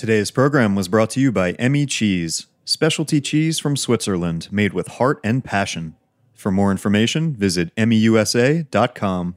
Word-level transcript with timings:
Today's 0.00 0.30
program 0.30 0.74
was 0.74 0.88
brought 0.88 1.10
to 1.10 1.20
you 1.20 1.30
by 1.30 1.52
Emmi 1.52 1.86
Cheese, 1.86 2.46
specialty 2.64 3.20
cheese 3.20 3.58
from 3.58 3.76
Switzerland 3.76 4.48
made 4.50 4.72
with 4.72 4.88
heart 4.88 5.20
and 5.22 5.44
passion. 5.44 5.94
For 6.32 6.50
more 6.50 6.70
information, 6.70 7.34
visit 7.34 7.70
emmiusa.com. 7.76 9.36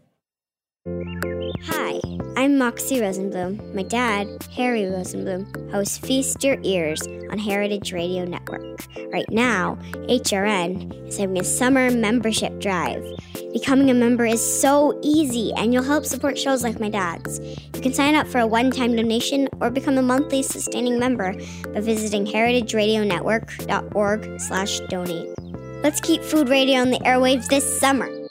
I'm 2.35 2.57
Moxie 2.57 2.99
Rosenblum. 2.99 3.75
My 3.75 3.83
dad, 3.83 4.27
Harry 4.55 4.81
Rosenblum, 4.81 5.71
hosts 5.71 5.99
Feast 5.99 6.43
Your 6.43 6.57
Ears 6.63 6.99
on 7.29 7.37
Heritage 7.37 7.93
Radio 7.93 8.25
Network. 8.25 8.87
Right 9.13 9.29
now, 9.29 9.77
HRN 10.07 11.07
is 11.07 11.17
having 11.17 11.37
a 11.37 11.43
summer 11.43 11.91
membership 11.91 12.59
drive. 12.59 13.05
Becoming 13.53 13.91
a 13.91 13.93
member 13.93 14.25
is 14.25 14.41
so 14.41 14.99
easy, 15.03 15.53
and 15.57 15.71
you'll 15.71 15.83
help 15.83 16.05
support 16.05 16.39
shows 16.39 16.63
like 16.63 16.79
my 16.79 16.89
dad's. 16.89 17.39
You 17.39 17.81
can 17.81 17.93
sign 17.93 18.15
up 18.15 18.25
for 18.25 18.39
a 18.39 18.47
one-time 18.47 18.95
donation 18.95 19.47
or 19.61 19.69
become 19.69 19.99
a 19.99 20.01
monthly 20.01 20.41
sustaining 20.41 20.97
member 20.97 21.35
by 21.71 21.81
visiting 21.81 22.25
heritageradionetwork.org 22.25 24.41
slash 24.41 24.79
donate. 24.89 25.29
Let's 25.83 26.01
keep 26.01 26.23
food 26.23 26.49
radio 26.49 26.79
on 26.79 26.89
the 26.89 26.97
airwaves 26.99 27.47
this 27.47 27.79
summer. 27.79 28.22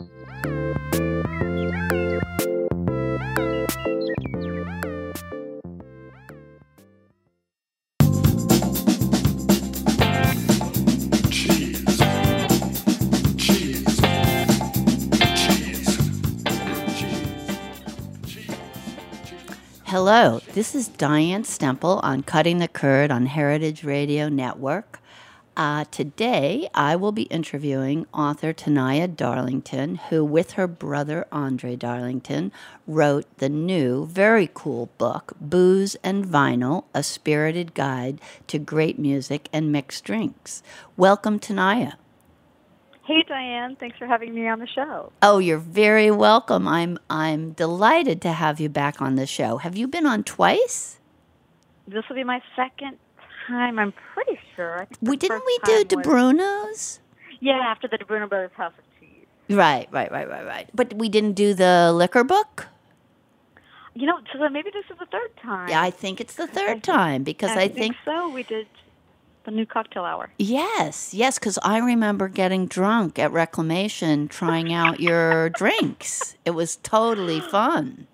Hello, 19.92 20.40
this 20.54 20.74
is 20.74 20.88
Diane 20.88 21.42
Stemple 21.42 22.02
on 22.02 22.22
Cutting 22.22 22.56
the 22.56 22.66
Curd 22.66 23.10
on 23.10 23.26
Heritage 23.26 23.84
Radio 23.84 24.30
Network. 24.30 25.00
Uh, 25.54 25.84
today, 25.90 26.66
I 26.74 26.96
will 26.96 27.12
be 27.12 27.24
interviewing 27.24 28.06
author 28.14 28.54
Tanaya 28.54 29.06
Darlington, 29.06 29.96
who, 29.96 30.24
with 30.24 30.52
her 30.52 30.66
brother 30.66 31.26
Andre 31.30 31.76
Darlington, 31.76 32.52
wrote 32.86 33.26
the 33.36 33.50
new, 33.50 34.06
very 34.06 34.48
cool 34.54 34.88
book, 34.96 35.34
Booze 35.38 35.94
and 35.96 36.24
Vinyl 36.24 36.84
A 36.94 37.02
Spirited 37.02 37.74
Guide 37.74 38.18
to 38.46 38.58
Great 38.58 38.98
Music 38.98 39.50
and 39.52 39.70
Mixed 39.70 40.04
Drinks. 40.04 40.62
Welcome, 40.96 41.38
Tanaya. 41.38 41.96
Hey 43.04 43.24
Diane, 43.26 43.76
thanks 43.80 43.98
for 43.98 44.06
having 44.06 44.32
me 44.32 44.46
on 44.46 44.60
the 44.60 44.66
show. 44.66 45.10
Oh, 45.22 45.38
you're 45.38 45.58
very 45.58 46.12
welcome. 46.12 46.68
I'm 46.68 46.98
I'm 47.10 47.50
delighted 47.50 48.22
to 48.22 48.32
have 48.32 48.60
you 48.60 48.68
back 48.68 49.02
on 49.02 49.16
the 49.16 49.26
show. 49.26 49.56
Have 49.56 49.76
you 49.76 49.88
been 49.88 50.06
on 50.06 50.22
twice? 50.22 51.00
This 51.88 52.04
will 52.08 52.14
be 52.14 52.22
my 52.22 52.40
second 52.54 52.98
time. 53.48 53.80
I'm 53.80 53.92
pretty 54.14 54.38
sure. 54.54 54.86
We 55.00 55.16
didn't 55.16 55.42
we 55.44 55.58
do 55.64 55.84
Di 55.84 55.96
Bruno's? 55.96 57.00
Yeah, 57.40 57.54
after 57.54 57.88
the 57.88 57.98
Di 57.98 58.04
Bruno 58.04 58.28
Brothers 58.28 58.52
House 58.56 58.72
of 58.78 58.84
Cheese. 59.00 59.26
Right, 59.48 59.88
right, 59.90 60.12
right, 60.12 60.28
right, 60.28 60.46
right. 60.46 60.70
But 60.72 60.94
we 60.94 61.08
didn't 61.08 61.32
do 61.32 61.54
the 61.54 61.92
liquor 61.92 62.22
book. 62.22 62.68
You 63.94 64.06
know, 64.06 64.20
so 64.32 64.48
maybe 64.48 64.70
this 64.72 64.84
is 64.90 64.98
the 65.00 65.06
third 65.06 65.36
time. 65.42 65.68
Yeah, 65.68 65.82
I 65.82 65.90
think 65.90 66.20
it's 66.20 66.36
the 66.36 66.46
third 66.46 66.84
time 66.84 67.24
because 67.24 67.50
I, 67.50 67.66
think, 67.66 67.96
so. 68.04 68.28
We 68.30 68.44
did 68.44 68.68
the 69.44 69.50
new 69.50 69.66
cocktail 69.66 70.04
hour. 70.04 70.30
yes, 70.38 71.12
yes, 71.14 71.38
because 71.38 71.58
I 71.62 71.78
remember 71.78 72.28
getting 72.28 72.66
drunk 72.66 73.18
at 73.18 73.32
Reclamation 73.32 74.28
trying 74.28 74.72
out 74.72 75.00
your 75.00 75.50
drinks. 75.62 76.36
It 76.44 76.50
was 76.50 76.76
totally 76.76 77.40
fun. 77.40 78.06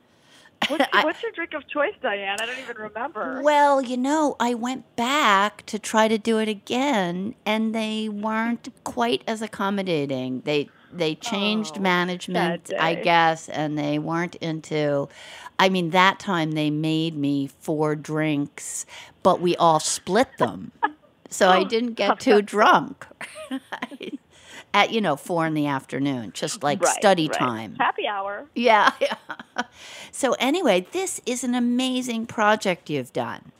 What's, 0.68 0.84
I- 0.92 1.04
what's 1.04 1.22
your 1.22 1.32
drink 1.32 1.54
of 1.54 1.66
choice, 1.68 1.94
Diane? 2.02 2.38
I 2.40 2.46
don't 2.46 2.58
even 2.58 2.76
remember. 2.76 3.40
Well, 3.42 3.80
you 3.82 3.96
know, 3.96 4.36
I 4.40 4.54
went 4.54 4.96
back 4.96 5.64
to 5.66 5.78
try 5.78 6.08
to 6.08 6.18
do 6.18 6.38
it 6.38 6.48
again, 6.48 7.34
and 7.46 7.74
they 7.74 8.08
weren't 8.08 8.68
quite 8.84 9.22
as 9.26 9.42
accommodating. 9.42 10.40
They 10.44 10.68
they 10.90 11.14
changed 11.14 11.76
Oh, 11.76 11.82
management, 11.82 12.72
I 12.78 12.94
guess, 12.94 13.48
and 13.50 13.76
they 13.78 13.98
weren't 13.98 14.36
into. 14.36 15.08
I 15.58 15.68
mean, 15.68 15.90
that 15.90 16.18
time 16.18 16.52
they 16.52 16.70
made 16.70 17.14
me 17.16 17.48
four 17.60 17.94
drinks, 17.94 18.86
but 19.22 19.40
we 19.40 19.54
all 19.56 19.80
split 19.80 20.38
them, 20.38 20.72
so 21.28 21.48
I 21.48 21.64
didn't 21.64 21.94
get 21.94 22.20
too 22.20 22.42
drunk. 22.54 23.06
At 24.74 24.92
you 24.92 25.00
know 25.00 25.16
four 25.16 25.46
in 25.46 25.54
the 25.54 25.66
afternoon, 25.66 26.32
just 26.34 26.62
like 26.62 26.82
Right, 26.82 26.94
study 26.94 27.28
right. 27.28 27.38
time. 27.38 27.76
Happy 27.80 28.06
hour. 28.06 28.46
Yeah, 28.54 28.92
yeah. 29.00 29.16
So 30.12 30.32
anyway, 30.34 30.86
this 30.92 31.20
is 31.26 31.42
an 31.44 31.54
amazing 31.54 32.26
project 32.26 32.90
you've 32.90 33.12
done. 33.12 33.52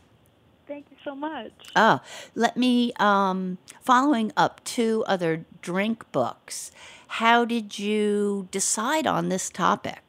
Thank 0.67 0.87
you 0.91 0.97
so 1.03 1.15
much. 1.15 1.53
Oh, 1.75 2.01
let 2.34 2.56
me 2.56 2.93
um 2.99 3.56
following 3.81 4.33
up 4.37 4.62
two 4.65 5.03
other 5.06 5.47
drink 5.62 6.11
books. 6.12 6.71
How 7.12 7.45
did 7.47 7.79
you 7.79 8.49
decide 8.50 9.06
on 9.06 9.29
this 9.31 9.49
topic? 9.49 10.03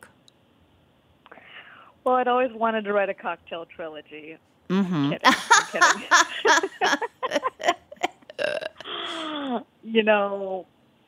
Well, 2.04 2.16
I'd 2.16 2.28
always 2.28 2.52
wanted 2.52 2.84
to 2.86 2.94
write 2.94 3.10
a 3.10 3.14
cocktail 3.14 3.66
trilogy. 3.66 4.38
Mhm. 4.70 5.12
kidding. 5.12 5.20
I'm 5.24 6.70
kidding. 8.40 9.70
you 9.84 10.04
know, 10.04 10.66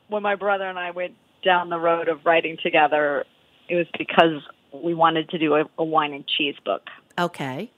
when 0.08 0.22
my 0.22 0.34
brother 0.34 0.64
and 0.68 0.78
I 0.78 0.90
went 0.90 1.14
down 1.44 1.68
the 1.70 1.78
road 1.78 2.08
of 2.08 2.24
writing 2.26 2.56
together, 2.62 3.24
it 3.68 3.76
was 3.76 3.86
because 3.96 4.42
we 4.72 4.94
wanted 4.94 5.28
to 5.30 5.38
do 5.38 5.54
a, 5.54 5.64
a 5.78 5.84
wine 5.84 6.12
and 6.12 6.26
cheese 6.26 6.56
book. 6.64 6.88
Okay. 7.18 7.70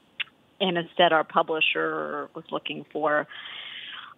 And 0.59 0.77
instead, 0.77 1.11
our 1.13 1.23
publisher 1.23 2.29
was 2.33 2.45
looking 2.51 2.85
for 2.91 3.27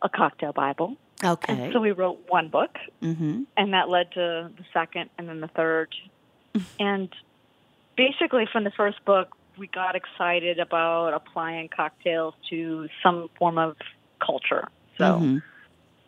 a 0.02 0.10
cocktail 0.10 0.54
Bible. 0.54 0.96
Okay. 1.24 1.54
And 1.54 1.74
so 1.74 1.80
we 1.80 1.92
wrote 1.92 2.20
one 2.28 2.50
book, 2.50 2.78
Mhm. 3.02 3.46
and 3.58 3.74
that 3.74 3.90
led 3.90 4.12
to 4.12 4.52
the 4.56 4.66
second 4.72 5.10
and 5.18 5.28
then 5.28 5.42
the 5.42 5.48
third. 5.48 5.94
and 6.80 7.10
basically, 7.96 8.46
from 8.52 8.64
the 8.64 8.72
first 8.72 9.04
book, 9.06 9.36
we 9.58 9.68
got 9.68 9.96
excited 9.96 10.60
about 10.60 11.14
applying 11.14 11.70
cocktails 11.76 12.34
to 12.50 12.88
some 13.04 13.30
form 13.38 13.58
of 13.58 13.76
culture. 14.20 14.68
So, 14.98 15.20
Mhm. 15.20 15.44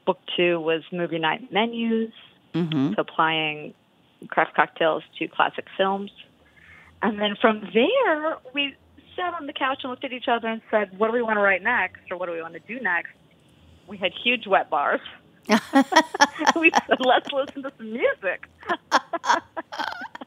book 0.06 0.20
two 0.36 0.60
was 0.60 0.84
movie 0.92 1.20
night 1.20 1.52
menus, 1.52 2.12
Mhm. 2.54 2.96
so 2.96 3.02
applying 3.02 3.74
craft 4.30 4.56
cocktails 4.56 5.04
to 5.18 5.28
classic 5.28 5.68
films. 5.78 6.12
And 7.02 7.20
then 7.20 7.36
from 7.36 7.62
there, 7.74 8.38
we 8.54 8.76
sat 9.16 9.34
on 9.34 9.48
the 9.48 9.54
couch 9.54 9.84
and 9.84 9.92
looked 9.92 10.04
at 10.04 10.12
each 10.12 10.28
other 10.28 10.48
and 10.48 10.62
said, 10.70 10.98
what 10.98 11.08
do 11.08 11.14
we 11.14 11.22
want 11.22 11.38
to 11.38 11.42
write 11.42 11.62
next 11.62 12.02
or 12.12 12.18
what 12.18 12.26
do 12.26 12.34
we 12.34 12.42
want 12.42 12.54
to 12.54 12.60
do 12.62 12.80
next? 12.80 13.12
We 13.88 13.98
had 13.98 14.12
huge 14.14 14.48
wet 14.48 14.70
bars. 14.70 15.02
we 16.56 16.72
said, 16.72 17.00
let's 17.00 17.32
listen 17.32 17.64
to 17.64 17.72
some 17.78 17.92
music. 17.92 18.48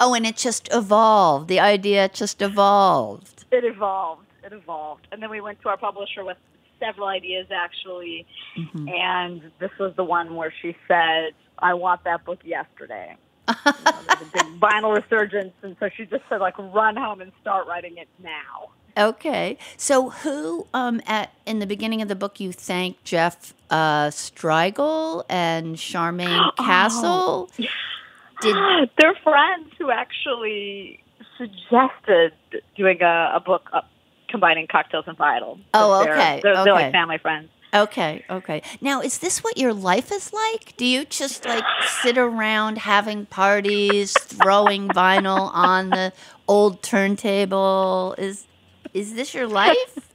Oh, 0.00 0.14
and 0.14 0.26
it 0.26 0.36
just 0.36 0.68
evolved. 0.72 1.48
The 1.48 1.60
idea 1.60 2.08
just 2.08 2.42
evolved. 2.42 3.44
It 3.50 3.64
evolved. 3.64 4.26
It 4.44 4.52
evolved. 4.52 5.08
And 5.12 5.22
then 5.22 5.30
we 5.30 5.40
went 5.40 5.60
to 5.62 5.68
our 5.68 5.76
publisher 5.76 6.24
with 6.24 6.36
several 6.78 7.08
ideas, 7.08 7.46
actually. 7.50 8.26
Mm-hmm. 8.56 8.88
And 8.88 9.42
this 9.58 9.70
was 9.78 9.94
the 9.96 10.04
one 10.04 10.34
where 10.34 10.52
she 10.62 10.76
said, 10.86 11.30
I 11.58 11.74
want 11.74 12.04
that 12.04 12.24
book 12.24 12.40
yesterday. 12.44 13.16
you 13.48 13.54
know, 13.66 13.72
there's 14.08 14.20
a 14.22 14.30
big 14.32 14.60
vinyl 14.60 14.94
resurgence. 14.94 15.54
And 15.62 15.76
so 15.80 15.88
she 15.96 16.06
just 16.06 16.24
said, 16.28 16.40
like, 16.40 16.58
run 16.58 16.96
home 16.96 17.20
and 17.20 17.32
start 17.40 17.66
writing 17.66 17.96
it 17.96 18.08
now. 18.22 18.70
Okay. 18.98 19.58
So 19.76 20.08
who 20.10 20.66
um 20.72 21.02
at 21.06 21.30
in 21.44 21.58
the 21.58 21.66
beginning 21.66 22.00
of 22.00 22.08
the 22.08 22.14
book 22.14 22.40
you 22.40 22.50
thank 22.50 23.02
Jeff 23.04 23.52
uh 23.68 24.06
Strigel 24.06 25.24
and 25.28 25.76
Charmaine 25.76 26.50
Oh. 26.58 26.64
Castle? 26.64 27.50
Did 28.40 28.56
They're 28.98 29.14
friends 29.22 29.72
who 29.78 29.90
actually 29.90 31.00
suggested 31.38 32.32
doing 32.76 33.02
a, 33.02 33.32
a 33.36 33.40
book 33.40 33.68
uh, 33.72 33.82
combining 34.28 34.66
cocktails 34.66 35.04
and 35.06 35.16
vinyl. 35.16 35.58
Oh, 35.74 36.02
They're- 36.04 36.12
okay, 36.14 36.40
They're, 36.42 36.54
they're 36.54 36.62
okay. 36.62 36.72
like 36.72 36.92
family 36.92 37.18
friends. 37.18 37.48
Okay, 37.74 38.24
okay. 38.30 38.62
Now, 38.80 39.02
is 39.02 39.18
this 39.18 39.44
what 39.44 39.58
your 39.58 39.74
life 39.74 40.10
is 40.10 40.32
like? 40.32 40.74
Do 40.78 40.86
you 40.86 41.04
just 41.04 41.44
like 41.44 41.64
sit 42.00 42.16
around 42.16 42.78
having 42.78 43.26
parties, 43.26 44.14
throwing 44.18 44.88
vinyl 44.88 45.50
on 45.52 45.90
the 45.90 46.12
old 46.48 46.82
turntable? 46.82 48.14
Is 48.16 48.46
is 48.94 49.14
this 49.14 49.34
your 49.34 49.46
life? 49.46 49.76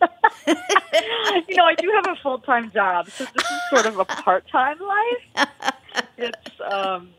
you 0.46 1.56
know, 1.56 1.64
I 1.64 1.74
do 1.76 1.90
have 1.94 2.16
a 2.16 2.20
full 2.22 2.38
time 2.40 2.70
job, 2.70 3.08
so 3.10 3.24
this 3.24 3.44
is 3.44 3.60
sort 3.70 3.86
of 3.86 3.98
a 3.98 4.04
part 4.04 4.46
time 4.48 4.76
life. 4.78 5.48
It's, 6.18 6.50
um, 6.60 7.10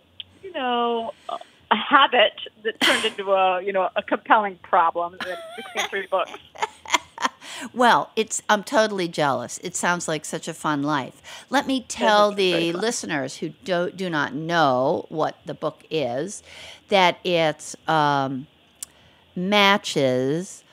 know, 0.56 1.14
a- 1.30 1.76
habit 1.76 2.34
that 2.64 2.80
turned 2.82 3.06
into 3.06 3.32
a, 3.32 3.62
you 3.62 3.74
know, 3.74 3.90
a 3.96 4.02
compelling 4.02 4.58
problem 4.64 5.18
that 5.26 5.38
became 5.58 5.90
three 5.90 6.08
books. 6.08 6.32
Well, 7.74 8.12
it's 8.18 8.42
I'm 8.50 8.64
totally 8.64 9.08
jealous. 9.08 9.60
It 9.64 9.76
sounds 9.78 10.08
like 10.10 10.26
such 10.26 10.48
a 10.50 10.54
fun 10.54 10.84
life. 10.84 11.46
Let 11.50 11.68
me 11.68 11.86
tell 11.88 12.32
the 12.32 12.74
listeners 12.74 13.38
who 13.38 13.50
do, 13.64 13.92
do 13.92 14.10
not 14.10 14.34
know 14.34 15.06
what 15.10 15.38
the 15.46 15.54
book 15.54 15.84
is 15.90 16.44
that 16.90 17.18
it 17.24 17.76
um, 17.88 18.48
matches 19.36 20.64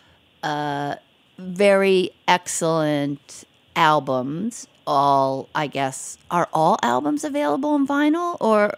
uh, 0.42 0.96
very 1.38 2.10
excellent 2.26 3.44
albums. 3.76 4.66
All, 4.84 5.48
I 5.54 5.68
guess, 5.68 6.18
are 6.30 6.48
all 6.52 6.76
albums 6.82 7.22
available 7.22 7.70
on 7.70 7.86
vinyl 7.86 8.36
or 8.40 8.74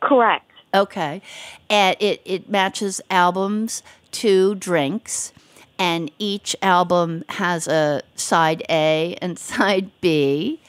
Correct. 0.00 0.50
Okay. 0.74 1.22
And 1.70 1.96
it, 2.00 2.20
it 2.24 2.48
matches 2.48 3.00
albums 3.10 3.82
to 4.12 4.54
drinks, 4.54 5.32
and 5.78 6.10
each 6.18 6.56
album 6.62 7.24
has 7.30 7.68
a 7.68 8.02
side 8.14 8.62
A 8.68 9.16
and 9.20 9.38
side 9.50 9.90
B 10.00 10.60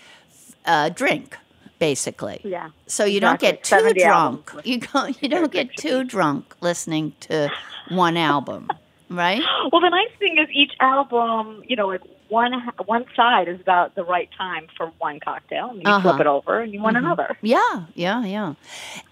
uh, 0.65 0.89
drink, 0.89 1.37
basically. 1.79 2.41
Yeah. 2.43 2.69
So 2.87 3.05
you 3.05 3.19
don't 3.19 3.39
get 3.39 3.63
too 3.63 3.79
70 3.79 4.03
albums 4.03 4.43
drunk. 4.45 4.65
You 4.65 4.79
go, 4.79 5.05
you 5.21 5.29
don't 5.29 5.51
get 5.51 5.75
too 5.75 6.03
drunk 6.03 6.55
listening 6.61 7.13
to 7.21 7.51
one 7.89 8.17
album, 8.17 8.69
right? 9.09 9.41
Well, 9.71 9.81
the 9.81 9.89
nice 9.89 10.11
thing 10.17 10.37
is 10.37 10.47
each 10.51 10.73
album, 10.79 11.63
you 11.67 11.75
know, 11.75 11.87
like 11.87 12.01
one 12.29 12.53
one 12.85 13.05
side 13.15 13.47
is 13.47 13.59
about 13.59 13.95
the 13.95 14.03
right 14.03 14.29
time 14.37 14.67
for 14.77 14.87
one 14.99 15.19
cocktail, 15.19 15.69
and 15.71 15.81
you 15.83 15.89
Uh-huh. 15.89 16.01
flip 16.11 16.21
it 16.21 16.27
over 16.27 16.61
and 16.61 16.73
you 16.73 16.81
want 16.81 16.95
another. 16.97 17.37
Yeah, 17.41 17.85
yeah, 17.95 18.23
yeah. 18.25 18.53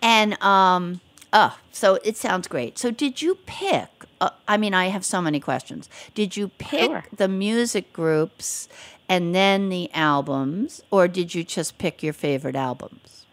And 0.02 0.42
um 0.42 1.02
oh, 1.34 1.58
so 1.72 1.96
it 2.04 2.16
sounds 2.18 2.48
great. 2.48 2.78
So 2.78 2.92
did 2.92 3.22
you 3.22 3.36
pick 3.46 3.90
uh, 4.22 4.30
I 4.48 4.58
mean 4.58 4.74
I 4.74 4.86
have 4.88 5.04
so 5.06 5.22
many 5.22 5.40
questions. 5.40 5.90
Did 6.14 6.38
you 6.38 6.50
pick 6.58 6.90
Sure. 6.90 7.04
the 7.16 7.28
music 7.28 7.92
groups 7.94 8.68
and 9.10 9.34
then 9.36 9.70
the 9.70 9.90
albums 9.94 10.82
or 10.92 11.08
did 11.08 11.36
you 11.36 11.44
just 11.44 11.78
pick 11.78 12.02
your 12.04 12.14
favorite 12.14 12.56
albums? 12.56 13.26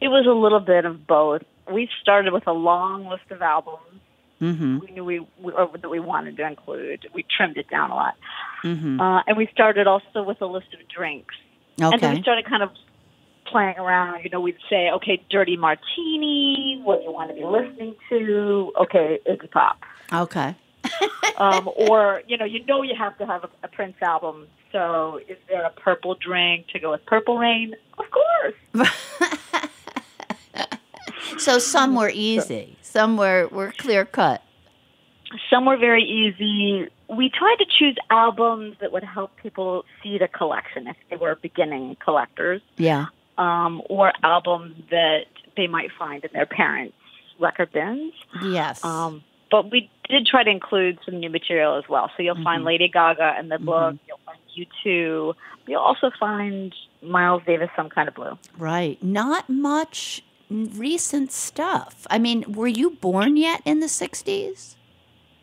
It 0.00 0.08
was 0.08 0.26
a 0.26 0.32
little 0.44 0.60
bit 0.60 0.84
of 0.84 1.06
both. 1.06 1.42
We 1.72 1.88
started 2.00 2.32
with 2.32 2.46
a 2.46 2.52
long 2.52 3.06
list 3.08 3.30
of 3.30 3.40
albums 3.42 4.00
Mhm. 4.42 4.80
we 4.80 4.90
knew 4.90 5.04
we, 5.04 5.20
we 5.40 5.52
or 5.52 5.70
that 5.80 5.88
we 5.88 6.00
wanted 6.00 6.36
to 6.38 6.46
include. 6.46 7.06
We 7.14 7.22
trimmed 7.36 7.56
it 7.56 7.68
down 7.70 7.90
a 7.90 7.94
lot, 7.94 8.16
Mhm. 8.64 9.00
uh, 9.00 9.22
and 9.26 9.36
we 9.36 9.46
started 9.46 9.86
also 9.86 10.22
with 10.24 10.42
a 10.42 10.46
list 10.46 10.74
of 10.74 10.80
drinks. 10.88 11.34
And 11.80 12.00
then 12.00 12.16
we 12.16 12.22
started 12.22 12.44
kind 12.46 12.62
of 12.62 12.70
playing 13.46 13.78
around. 13.78 14.24
You 14.24 14.30
know, 14.30 14.40
we'd 14.40 14.58
say, 14.68 14.90
okay, 14.90 15.22
Dirty 15.30 15.56
Martini. 15.56 16.80
What 16.82 16.98
do 16.98 17.04
you 17.04 17.12
want 17.12 17.30
to 17.30 17.34
be 17.34 17.44
listening 17.44 17.94
to? 18.08 18.72
Okay, 18.80 19.20
Iggy 19.28 19.50
Pop. 19.50 19.78
Okay. 20.12 20.54
um, 21.38 21.70
or 21.76 22.22
you 22.26 22.36
know, 22.36 22.44
you 22.44 22.64
know, 22.66 22.82
you 22.82 22.94
have 22.96 23.16
to 23.18 23.26
have 23.26 23.44
a, 23.44 23.50
a 23.62 23.68
Prince 23.68 23.96
album. 24.02 24.48
So, 24.72 25.20
is 25.28 25.38
there 25.48 25.64
a 25.64 25.70
purple 25.70 26.14
drink 26.16 26.66
to 26.68 26.80
go 26.80 26.90
with 26.90 27.06
Purple 27.06 27.38
Rain? 27.38 27.74
Of 27.98 28.06
course. 28.10 28.54
So 31.38 31.58
some 31.58 31.94
were 31.96 32.10
easy. 32.12 32.76
Some 32.92 33.16
were 33.16 33.48
were 33.50 33.72
clear 33.78 34.04
cut. 34.04 34.42
Some 35.50 35.64
were 35.64 35.78
very 35.78 36.02
easy. 36.04 36.88
We 37.08 37.30
tried 37.30 37.56
to 37.58 37.66
choose 37.78 37.96
albums 38.10 38.76
that 38.80 38.92
would 38.92 39.04
help 39.04 39.34
people 39.36 39.84
see 40.02 40.18
the 40.18 40.28
collection 40.28 40.86
if 40.86 40.96
they 41.10 41.16
were 41.16 41.34
beginning 41.36 41.96
collectors, 42.04 42.60
Yeah. 42.76 43.06
um, 43.38 43.82
or 43.88 44.12
albums 44.22 44.76
that 44.90 45.24
they 45.56 45.66
might 45.66 45.90
find 45.98 46.22
in 46.24 46.30
their 46.34 46.46
parents' 46.46 46.94
record 47.38 47.72
bins. 47.72 48.12
Yes. 48.42 48.84
Um, 48.84 49.22
but 49.50 49.70
we 49.70 49.90
did 50.08 50.26
try 50.26 50.42
to 50.44 50.50
include 50.50 50.98
some 51.04 51.18
new 51.20 51.28
material 51.30 51.76
as 51.78 51.84
well. 51.88 52.10
So 52.16 52.22
you'll 52.22 52.42
find 52.42 52.64
Lady 52.64 52.88
Gaga 52.88 53.36
in 53.40 53.48
the 53.48 53.58
book. 53.58 53.96
You'll 54.06 54.20
find 54.26 54.38
U2. 54.56 55.34
You'll 55.66 55.80
also 55.80 56.10
find 56.18 56.74
Miles 57.02 57.42
Davis, 57.46 57.68
Some 57.76 57.88
Kind 57.90 58.08
of 58.08 58.14
Blue. 58.14 58.38
right. 58.58 59.02
Not 59.02 59.48
much 59.50 60.22
recent 60.52 61.32
stuff. 61.32 62.06
I 62.10 62.18
mean, 62.18 62.44
were 62.52 62.68
you 62.68 62.90
born 62.90 63.36
yet 63.36 63.62
in 63.64 63.80
the 63.80 63.86
60s? 63.86 64.76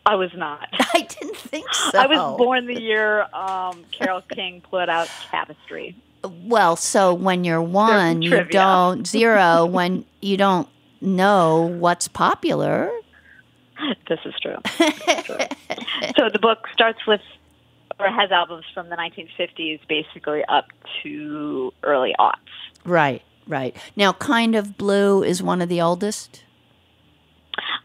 I 0.06 0.14
was 0.14 0.30
not. 0.34 0.68
I 0.72 1.02
didn't 1.02 1.36
think 1.36 1.72
so. 1.72 1.98
I 1.98 2.06
was 2.06 2.38
born 2.38 2.66
the 2.66 2.80
year 2.80 3.22
um, 3.34 3.84
Carole 3.92 4.22
King 4.22 4.62
put 4.62 4.88
out 4.88 5.08
Tapestry. 5.30 5.96
Well, 6.24 6.76
so 6.76 7.14
when 7.14 7.44
you're 7.44 7.62
one, 7.62 8.22
you 8.22 8.44
don't 8.44 9.06
zero 9.06 9.66
when 9.66 10.04
you 10.20 10.36
don't 10.36 10.68
know 11.00 11.62
what's 11.78 12.08
popular. 12.08 12.90
This 14.08 14.20
is 14.26 14.34
true. 14.42 14.56
so 16.16 16.28
the 16.28 16.38
book 16.40 16.66
starts 16.72 17.06
with, 17.06 17.22
or 17.98 18.08
has 18.08 18.30
albums 18.30 18.64
from 18.74 18.90
the 18.90 18.96
1950s, 18.96 19.80
basically 19.88 20.44
up 20.44 20.66
to 21.02 21.72
early 21.82 22.14
aughts. 22.18 22.34
Right, 22.84 23.22
right. 23.50 23.76
Now, 23.96 24.12
kind 24.14 24.54
of 24.54 24.78
blue 24.78 25.22
is 25.22 25.42
one 25.42 25.60
of 25.60 25.68
the 25.68 25.80
oldest. 25.82 26.44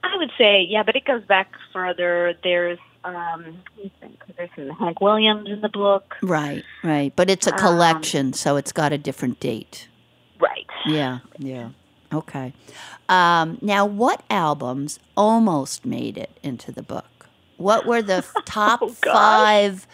I 0.04 0.18
would 0.18 0.32
say, 0.38 0.62
yeah, 0.70 0.84
but 0.84 0.96
it 0.96 1.04
goes 1.06 1.24
back 1.24 1.52
further. 1.74 2.36
There's, 2.44 2.80
um, 3.04 3.58
think, 4.00 4.18
there's 4.38 4.50
some 4.56 4.70
Hank 4.70 5.02
Williams 5.02 5.50
in 5.50 5.60
the 5.62 5.68
book. 5.70 6.16
Right, 6.22 6.64
right. 6.84 7.12
But 7.16 7.30
it's 7.30 7.48
a 7.48 7.52
Um, 7.54 7.58
collection, 7.60 8.34
so 8.34 8.56
it's 8.56 8.72
got 8.72 8.94
a 8.94 8.98
different 8.98 9.40
date. 9.40 9.90
Right. 10.40 10.68
Yeah, 10.86 11.20
yeah. 11.38 11.70
Okay. 12.14 12.54
Um, 13.10 13.58
now, 13.62 13.86
what 13.86 14.24
albums 14.30 15.00
almost 15.18 15.86
made 15.86 16.18
it 16.18 16.40
into 16.44 16.72
the 16.72 16.84
book? 16.84 17.28
What 17.58 17.86
were 17.86 18.02
the 18.02 18.16
f- 18.18 18.34
top 18.46 18.80
Oh, 18.84 18.90
five 18.90 19.88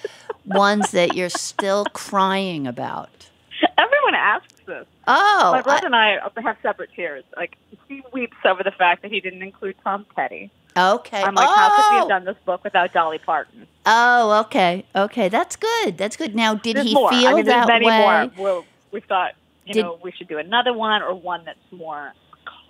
ones 0.46 0.92
that 0.92 1.16
you're 1.16 1.30
still 1.30 1.86
crying 1.94 2.68
about? 2.68 3.30
Everyone 3.78 4.16
asks 4.16 4.54
this. 4.66 4.86
Oh, 5.08 5.50
My 5.54 5.62
brother 5.62 5.86
and 5.88 5.96
I 5.96 6.18
have 6.44 6.58
separate 6.62 6.90
tears. 6.96 7.24
Like, 7.36 7.58
he 7.88 8.04
weeps 8.14 8.38
over 8.46 8.64
the 8.64 8.72
fact 8.72 9.02
that 9.02 9.12
he 9.12 9.20
didn't 9.20 9.42
include 9.42 9.76
Tom 9.84 10.06
Petty. 10.16 10.52
Okay. 10.78 11.22
I'm 11.22 11.36
like, 11.36 11.48
how 11.50 11.70
could 11.76 11.92
we 11.92 11.98
Oh! 11.98 12.00
have 12.02 12.08
done 12.10 12.26
this 12.26 12.38
book 12.46 12.64
without 12.64 12.94
Dolly 12.94 13.18
Parton? 13.18 13.68
Oh, 13.86 14.40
okay, 14.46 14.86
okay. 14.96 15.28
That's 15.28 15.56
good. 15.58 15.98
That's 15.98 16.16
good. 16.16 16.34
Now, 16.36 16.54
did 16.56 16.78
There's 16.78 16.88
he 16.88 16.94
more. 16.94 17.10
feel 17.10 17.28
I 17.28 17.34
mean, 17.34 17.46
that 17.46 17.68
many 17.68 17.88
way? 17.88 18.00
more. 18.00 18.32
Well, 18.38 18.66
we 18.92 19.02
thought, 19.02 19.34
you 19.66 19.74
Did- 19.74 19.84
know, 19.84 20.00
we 20.02 20.12
should 20.12 20.28
do 20.30 20.38
another 20.38 20.72
one 20.74 21.02
or 21.02 21.14
one 21.14 21.44
that's 21.46 21.60
more 21.72 22.14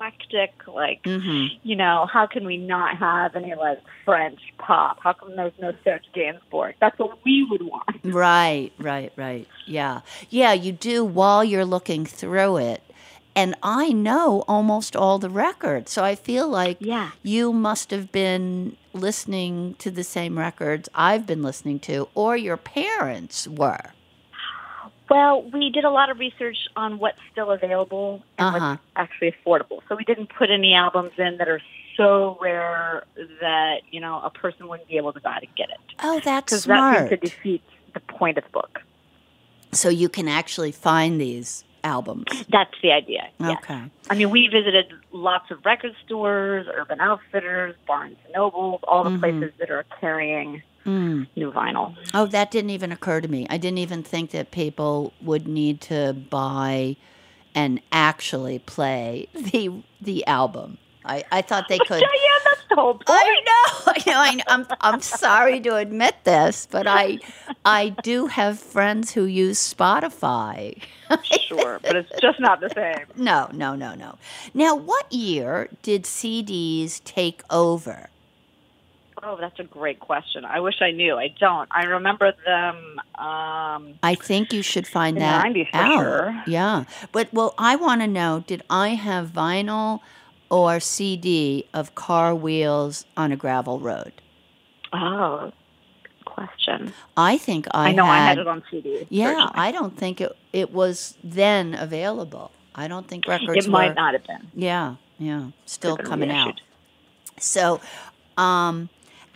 eclectic. 0.02 0.68
Like, 0.68 1.02
hmm 1.06 1.48
you 1.64 1.76
know, 1.76 2.08
how 2.12 2.26
can 2.26 2.46
we 2.46 2.58
not 2.58 2.98
have 2.98 3.36
any 3.36 3.54
like 3.56 3.80
French 4.06 4.40
pop? 4.58 5.00
How 5.02 5.14
come 5.14 5.36
there's 5.36 5.54
no 5.60 5.74
Serge 5.84 6.06
Gainsbourg? 6.16 6.74
That's 6.80 6.98
what 6.98 7.20
we 7.24 7.46
would 7.50 7.62
want. 7.62 7.88
Right, 8.04 8.72
right, 8.80 9.12
right. 9.16 9.48
Yeah. 9.68 10.02
Yeah, 10.30 10.54
you 10.54 10.72
do 10.72 11.06
while 11.06 11.44
you're 11.44 11.66
looking 11.66 12.06
through 12.06 12.58
it. 12.58 12.82
And 13.36 13.56
I 13.64 13.92
know 13.94 14.44
almost 14.48 14.96
all 14.96 15.18
the 15.20 15.30
records. 15.30 15.92
So 15.92 16.04
I 16.04 16.16
feel 16.16 16.48
like 16.48 16.78
Yeah. 16.80 17.12
you 17.24 17.54
must 17.54 17.92
have 17.92 18.12
been 18.12 18.76
listening 18.94 19.76
to 19.80 19.90
the 19.92 20.04
same 20.04 20.38
records 20.38 20.90
I've 20.94 21.26
been 21.26 21.42
listening 21.42 21.80
to, 21.82 22.10
or 22.16 22.36
your 22.36 22.58
parents 22.58 23.48
were. 23.48 23.92
Well, 25.12 25.42
we 25.52 25.70
did 25.72 25.84
a 25.84 25.90
lot 25.90 26.10
of 26.10 26.20
research 26.20 26.56
on 26.78 26.98
what's 26.98 27.18
still 27.34 27.52
available 27.52 28.24
and 28.38 28.56
Uh-huh. 28.56 28.70
what's 28.78 28.82
actually 28.96 29.34
affordable. 29.34 29.80
So 29.90 29.96
we 29.98 30.06
didn't 30.06 30.28
put 30.30 30.50
any 30.50 30.74
albums 30.74 31.12
in 31.18 31.36
that 31.38 31.50
are 31.50 31.60
so 31.98 32.38
rare 32.42 33.04
that 33.42 33.82
you 33.92 34.00
know 34.00 34.22
a 34.24 34.30
person 34.30 34.70
wouldn't 34.70 34.88
be 34.88 34.96
able 34.96 35.12
to 35.12 35.20
go 35.20 35.28
out 35.30 35.44
and 35.44 35.54
get 35.58 35.70
it 35.70 35.78
Oh, 36.02 36.22
that's 36.24 36.24
smart. 36.24 36.46
because 36.46 36.64
that 36.64 36.64
smart. 36.64 37.10
seems 37.10 37.10
to 37.10 37.28
defeat 37.28 37.64
the 37.94 38.00
point 38.00 38.38
of 38.38 38.46
the 38.46 38.50
book. 38.52 38.80
so 39.74 39.90
you 39.90 40.08
can 40.08 40.28
actually 40.30 40.72
find 40.72 41.20
these 41.20 41.66
albums. 41.84 42.26
That's 42.50 42.74
the 42.82 42.92
idea. 42.94 43.28
yes. 43.40 43.58
Okay. 43.64 43.82
I 44.10 44.16
mean, 44.16 44.30
we 44.30 44.48
visited 44.48 44.94
lots 45.12 45.50
of 45.52 45.66
record 45.66 45.94
stores, 46.06 46.68
Urban 46.74 47.00
Outfitters, 47.02 47.76
Barnes 47.88 48.18
and 48.26 48.34
Nobles, 48.34 48.80
all 48.88 49.04
the 49.04 49.10
Mhm. 49.12 49.20
places 49.20 49.52
that 49.60 49.70
are 49.72 49.84
carrying 50.00 50.62
Mm. 50.86 51.28
new 51.36 51.52
vinyl. 51.52 51.96
Oh, 52.14 52.26
that 52.28 52.50
didn't 52.52 52.72
even 52.72 52.92
occur 52.92 53.22
to 53.22 53.28
me. 53.28 53.46
I 53.50 53.58
didn't 53.58 53.78
even 53.80 54.02
think 54.04 54.32
that 54.32 54.52
people 54.52 55.14
would 55.22 55.48
need 55.48 55.80
to 55.82 56.14
buy 56.14 56.96
and 57.54 57.82
actually 57.92 58.60
play 58.60 59.28
the 59.34 59.84
the 60.02 60.26
album. 60.26 60.78
I, 61.04 61.24
I 61.32 61.42
thought 61.42 61.68
they 61.68 61.80
could. 61.80 62.00
yeah, 62.00 62.08
yeah, 62.14 62.40
that's 62.46 62.62
the 62.70 62.76
whole 62.76 62.94
point. 62.94 63.10
I 63.10 63.42
know, 63.46 63.84
I 63.88 64.04
know, 64.12 64.20
I 64.20 64.36
know. 64.36 64.44
I'm 64.48 64.68
I'm 64.82 65.02
sorry 65.02 65.60
to 65.62 65.76
admit 65.76 66.16
this, 66.24 66.68
but 66.70 66.86
I 66.88 67.20
I 67.66 67.90
do 67.90 68.28
have 68.28 68.60
friends 68.60 69.12
who 69.12 69.26
use 69.26 69.60
Spotify. 69.74 70.82
Sure, 71.50 71.78
but 71.84 71.98
it's 71.98 72.10
just 72.22 72.40
not 72.40 72.62
the 72.62 72.70
same. 72.70 73.06
No, 73.18 73.50
no, 73.52 73.76
no, 73.76 73.94
no. 73.96 74.18
Now, 74.54 74.74
what 74.76 75.12
year 75.12 75.68
did 75.82 76.04
CDs 76.04 77.04
take 77.04 77.42
over? 77.50 78.10
Oh, 79.24 79.38
that's 79.40 79.60
a 79.60 79.64
great 79.64 80.00
question. 80.00 80.46
I 80.46 80.60
wish 80.60 80.82
I 80.82 80.92
knew. 80.92 81.16
I 81.16 81.34
don't. 81.40 81.70
I 81.72 81.84
remember 81.84 82.34
them. 82.46 83.00
Um, 83.16 83.94
I 84.02 84.16
think 84.20 84.52
you 84.52 84.62
should 84.64 84.88
find 84.88 85.18
that 85.18 85.46
90s 85.46 85.70
for 85.72 85.78
out. 85.78 86.00
sure. 86.02 86.44
Yeah, 86.48 86.84
but 87.12 87.32
well, 87.32 87.54
I 87.58 87.76
want 87.76 88.02
to 88.02 88.08
know: 88.08 88.44
Did 88.48 88.64
I 88.70 88.90
have 88.90 89.30
vinyl 89.30 90.00
or 90.50 90.80
CD 90.80 91.68
of 91.74 91.94
Car 91.96 92.34
Wheels 92.34 93.06
on 93.16 93.32
a 93.32 93.36
Gravel 93.36 93.80
Road? 93.80 94.14
oh, 94.94 95.52
good 96.04 96.26
question. 96.26 96.94
I 97.16 97.38
think 97.38 97.68
I, 97.72 97.90
I, 97.90 97.92
know 97.94 98.06
I 98.06 98.18
had 98.18 98.28
had 98.30 98.38
it 98.40 98.48
on 98.48 98.64
CD. 98.72 99.08
Yeah, 99.10 99.28
certainly. 99.28 99.52
I 99.56 99.72
don't 99.72 99.98
think 99.98 100.20
it 100.22 100.36
it 100.52 100.72
was 100.74 101.18
then 101.24 101.74
available. 101.74 102.52
I 102.74 102.88
don't 102.88 103.08
think 103.08 103.28
records 103.28 103.66
it 103.66 103.70
might 103.70 103.90
were. 103.90 103.94
not 103.96 104.14
have 104.14 104.26
been. 104.26 104.48
Yeah, 104.56 104.96
yeah, 105.20 105.52
still 105.66 105.98
coming 105.98 106.32
out. 106.32 106.62
So, 107.38 107.82
um, 108.38 108.90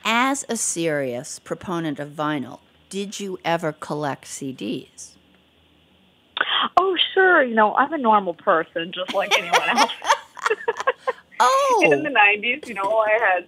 as 0.05 0.45
a 0.47 0.55
serious 0.55 1.39
proponent 1.39 1.99
of 1.99 2.09
vinyl, 2.11 2.59
did 2.89 3.19
you 3.19 3.39
ever 3.43 3.73
collect 3.73 4.25
CDs? 4.25 5.13
Oh, 6.77 6.95
sure. 7.13 7.43
You 7.43 7.55
know, 7.55 7.75
I'm 7.75 7.91
a 7.91 7.97
normal 7.97 8.35
person, 8.35 8.91
just 8.93 9.13
like 9.13 9.37
anyone 9.37 9.77
else. 9.77 9.91
Oh, 11.37 11.81
in 11.91 12.03
the 12.03 12.09
90s, 12.09 12.65
you 12.65 12.73
know, 12.75 12.83
I 12.97 13.19
had 13.19 13.47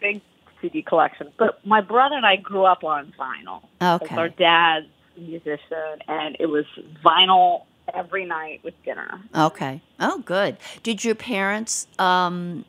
big 0.00 0.20
CD 0.60 0.80
collections. 0.80 1.32
But 1.36 1.64
my 1.66 1.80
brother 1.80 2.14
and 2.14 2.24
I 2.24 2.36
grew 2.36 2.64
up 2.64 2.84
on 2.84 3.12
vinyl. 3.18 3.62
Okay. 3.82 4.14
Our 4.14 4.28
dad's 4.28 4.86
a 5.16 5.20
musician, 5.20 6.02
and 6.06 6.36
it 6.38 6.46
was 6.46 6.66
vinyl 7.04 7.64
every 7.92 8.26
night 8.26 8.60
with 8.62 8.74
dinner. 8.84 9.20
okay. 9.34 9.80
Oh, 9.98 10.18
good. 10.24 10.56
Did 10.84 11.04
your 11.04 11.16
parents? 11.16 11.88
Um, 11.98 12.64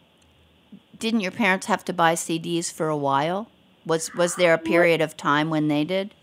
didn't 1.00 1.22
your 1.22 1.32
parents 1.32 1.66
have 1.68 1.86
to 1.86 1.94
buy 1.94 2.14
CDs 2.16 2.72
for 2.72 2.90
a 2.90 2.98
while? 2.98 3.50
Was 3.86 4.14
was 4.14 4.36
there 4.36 4.54
a 4.54 4.58
period 4.58 5.02
of 5.02 5.16
time 5.16 5.50
when 5.50 5.68
they 5.68 5.84
did? 5.84 6.14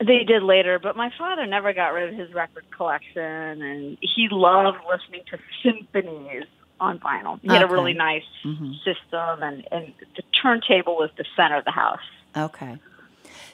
They 0.00 0.22
did 0.24 0.42
later, 0.42 0.78
but 0.78 0.96
my 0.96 1.10
father 1.18 1.44
never 1.46 1.72
got 1.72 1.88
rid 1.88 2.12
of 2.12 2.18
his 2.18 2.32
record 2.32 2.64
collection, 2.76 3.22
and 3.62 3.98
he 4.00 4.28
loved 4.30 4.78
listening 4.88 5.22
to 5.30 5.38
symphonies 5.62 6.44
on 6.80 7.00
vinyl. 7.00 7.40
He 7.42 7.48
had 7.48 7.62
a 7.62 7.66
really 7.66 7.94
nice 7.94 8.22
Mhm. 8.44 8.76
system, 8.84 9.42
and, 9.42 9.66
and 9.72 9.92
the 10.16 10.22
turntable 10.40 10.96
was 10.96 11.10
the 11.16 11.24
center 11.34 11.56
of 11.56 11.64
the 11.64 11.72
house. 11.72 11.98
Okay. 12.36 12.78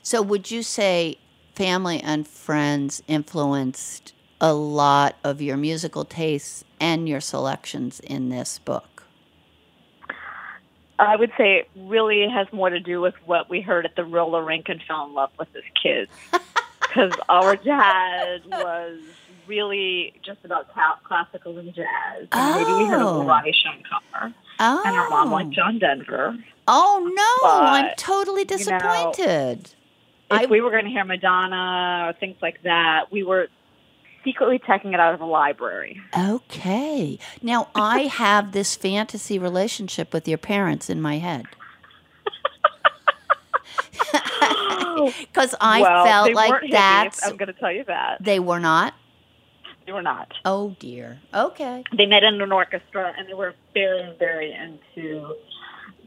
So 0.03 0.21
would 0.21 0.51
you 0.51 0.63
say 0.63 1.17
family 1.55 2.01
and 2.01 2.29
friends 2.29 3.03
influenced 3.09 4.13
a 4.41 4.53
lot 4.53 5.17
of 5.25 5.41
your 5.41 5.57
musical 5.57 6.05
tastes 6.05 6.65
and 6.79 7.09
your 7.09 7.21
selections 7.21 8.01
in 8.01 8.29
this 8.29 8.59
book? 8.59 8.94
I 10.99 11.17
would 11.17 11.33
say 11.37 11.57
it 11.57 11.71
really 11.77 12.29
has 12.29 12.47
more 12.53 12.71
to 12.71 12.79
do 12.81 13.01
with 13.01 13.15
what 13.27 13.51
we 13.51 13.61
heard 13.61 13.85
at 13.85 13.97
the 13.97 14.05
roller 14.05 14.43
rink 14.45 14.69
and 14.69 14.81
fell 14.87 15.07
in 15.07 15.15
love 15.15 15.31
with 15.39 15.49
as 15.57 15.63
kids. 15.83 16.11
Because 16.81 17.13
our 17.29 17.57
dad 17.57 18.43
was 18.47 19.01
really 19.49 20.13
just 20.25 20.39
about 20.45 20.69
classical 21.03 21.59
and 21.59 21.75
jazz. 21.75 22.29
And 22.31 22.55
maybe 22.57 22.73
we 22.73 22.85
heard 22.85 23.01
Oh. 23.03 23.21
of 23.23 23.27
Ronnie 23.27 23.53
Schoenkammer. 23.53 24.33
Oh. 24.61 24.83
And 24.87 24.95
our 24.97 25.09
mom 25.11 25.33
liked 25.33 25.51
John 25.51 25.81
Denver. 25.81 26.37
Oh 26.69 27.11
no, 27.43 27.51
I'm 27.51 27.87
But, 27.87 27.97
totally 27.99 28.43
you 28.43 28.45
know, 28.47 28.57
disappointed. 28.57 29.71
If 30.31 30.43
I- 30.43 30.47
we 30.47 30.61
were 30.61 30.71
going 30.71 30.85
to 30.85 30.91
hear 30.91 31.05
Madonna 31.05 32.07
or 32.09 32.13
things 32.13 32.37
like 32.41 32.63
that, 32.63 33.11
we 33.11 33.25
were 33.25 33.49
secretly 34.25 34.61
checking 34.67 34.93
it 34.95 35.01
out 35.01 35.15
of 35.15 35.21
the 35.21 35.27
library. 35.27 36.01
Okay. 36.19 37.19
Now 37.43 37.69
I 37.75 38.01
have 38.25 38.53
this 38.53 38.75
fantasy 38.77 39.39
relationship 39.39 40.13
with 40.13 40.27
your 40.27 40.39
parents 40.39 40.89
in 40.91 41.01
my 41.01 41.19
head. 41.19 41.47
Because 45.21 45.55
I 45.61 45.81
well, 45.83 46.05
felt 46.05 46.33
like 46.35 46.71
that's 46.71 47.27
I'm 47.27 47.37
going 47.37 47.53
to 47.53 47.59
tell 47.59 47.73
you 47.73 47.85
that. 47.85 48.19
they 48.23 48.39
were 48.39 48.61
not. 48.61 48.95
They 49.87 49.93
were 49.93 50.03
not. 50.03 50.33
Oh 50.45 50.77
dear. 50.79 51.19
Okay. 51.35 51.83
they 51.97 52.07
met 52.07 52.23
in 52.23 52.41
an 52.41 52.53
orchestra 52.53 53.13
and 53.19 53.29
they 53.29 53.35
were 53.35 53.55
very 53.75 54.15
very 54.19 54.53
into 54.53 55.35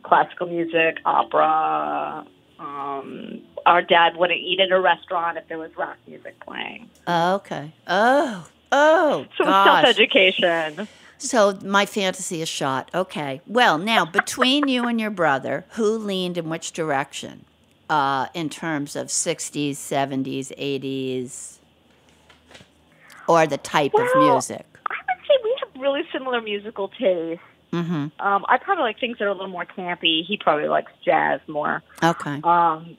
classical 0.04 0.48
music 0.48 0.98
opera 1.06 2.26
um 2.60 3.42
our 3.68 3.82
dad 3.82 4.16
wouldn't 4.18 4.40
eat 4.40 4.60
at 4.60 4.72
a 4.72 4.80
restaurant 4.80 5.38
if 5.38 5.48
there 5.48 5.58
was 5.60 5.70
rock 5.78 5.98
music 6.08 6.40
playing 6.40 6.90
Okay. 7.08 7.72
Oh. 7.88 8.48
Oh 8.72 9.26
so 9.38 9.44
self-education 9.46 10.88
So 11.20 11.58
my 11.64 11.86
fantasy 11.86 12.42
is 12.42 12.50
shot. 12.50 12.92
Okay. 12.94 13.42
Well, 13.48 13.78
now 13.80 14.06
between 14.06 14.68
you 14.68 14.86
and 14.88 15.00
your 15.02 15.10
brother, 15.10 15.66
who 15.72 15.98
leaned 15.98 16.38
in 16.38 16.48
which 16.50 16.74
direction? 16.74 17.46
Uh, 17.90 18.28
in 18.36 18.50
terms 18.50 18.96
of 18.96 19.08
60s, 19.08 19.72
70s, 19.72 20.52
80s, 20.60 21.58
or 23.28 23.48
the 23.48 23.58
type 23.58 23.94
of 23.96 24.08
music? 24.18 24.66
i 24.90 24.96
would 25.08 25.26
say 25.28 25.34
we 25.44 25.56
have 25.62 25.82
really 25.82 26.04
similar 26.12 26.42
musical 26.42 26.88
tastes 26.90 27.44
Mm-hmm. 27.74 28.08
um 28.26 28.46
i 28.48 28.58
probably 28.58 28.84
like 28.84 28.98
things 29.00 29.18
that 29.20 29.26
are 29.26 29.30
a 29.30 29.34
little 29.34 29.50
more 29.50 29.66
campy 29.66 30.24
he 30.26 30.38
probably 30.38 30.70
likes 30.70 30.92
jazz 31.04 31.42
more 31.48 31.84
Okay. 32.04 32.40
Um, 32.44 32.98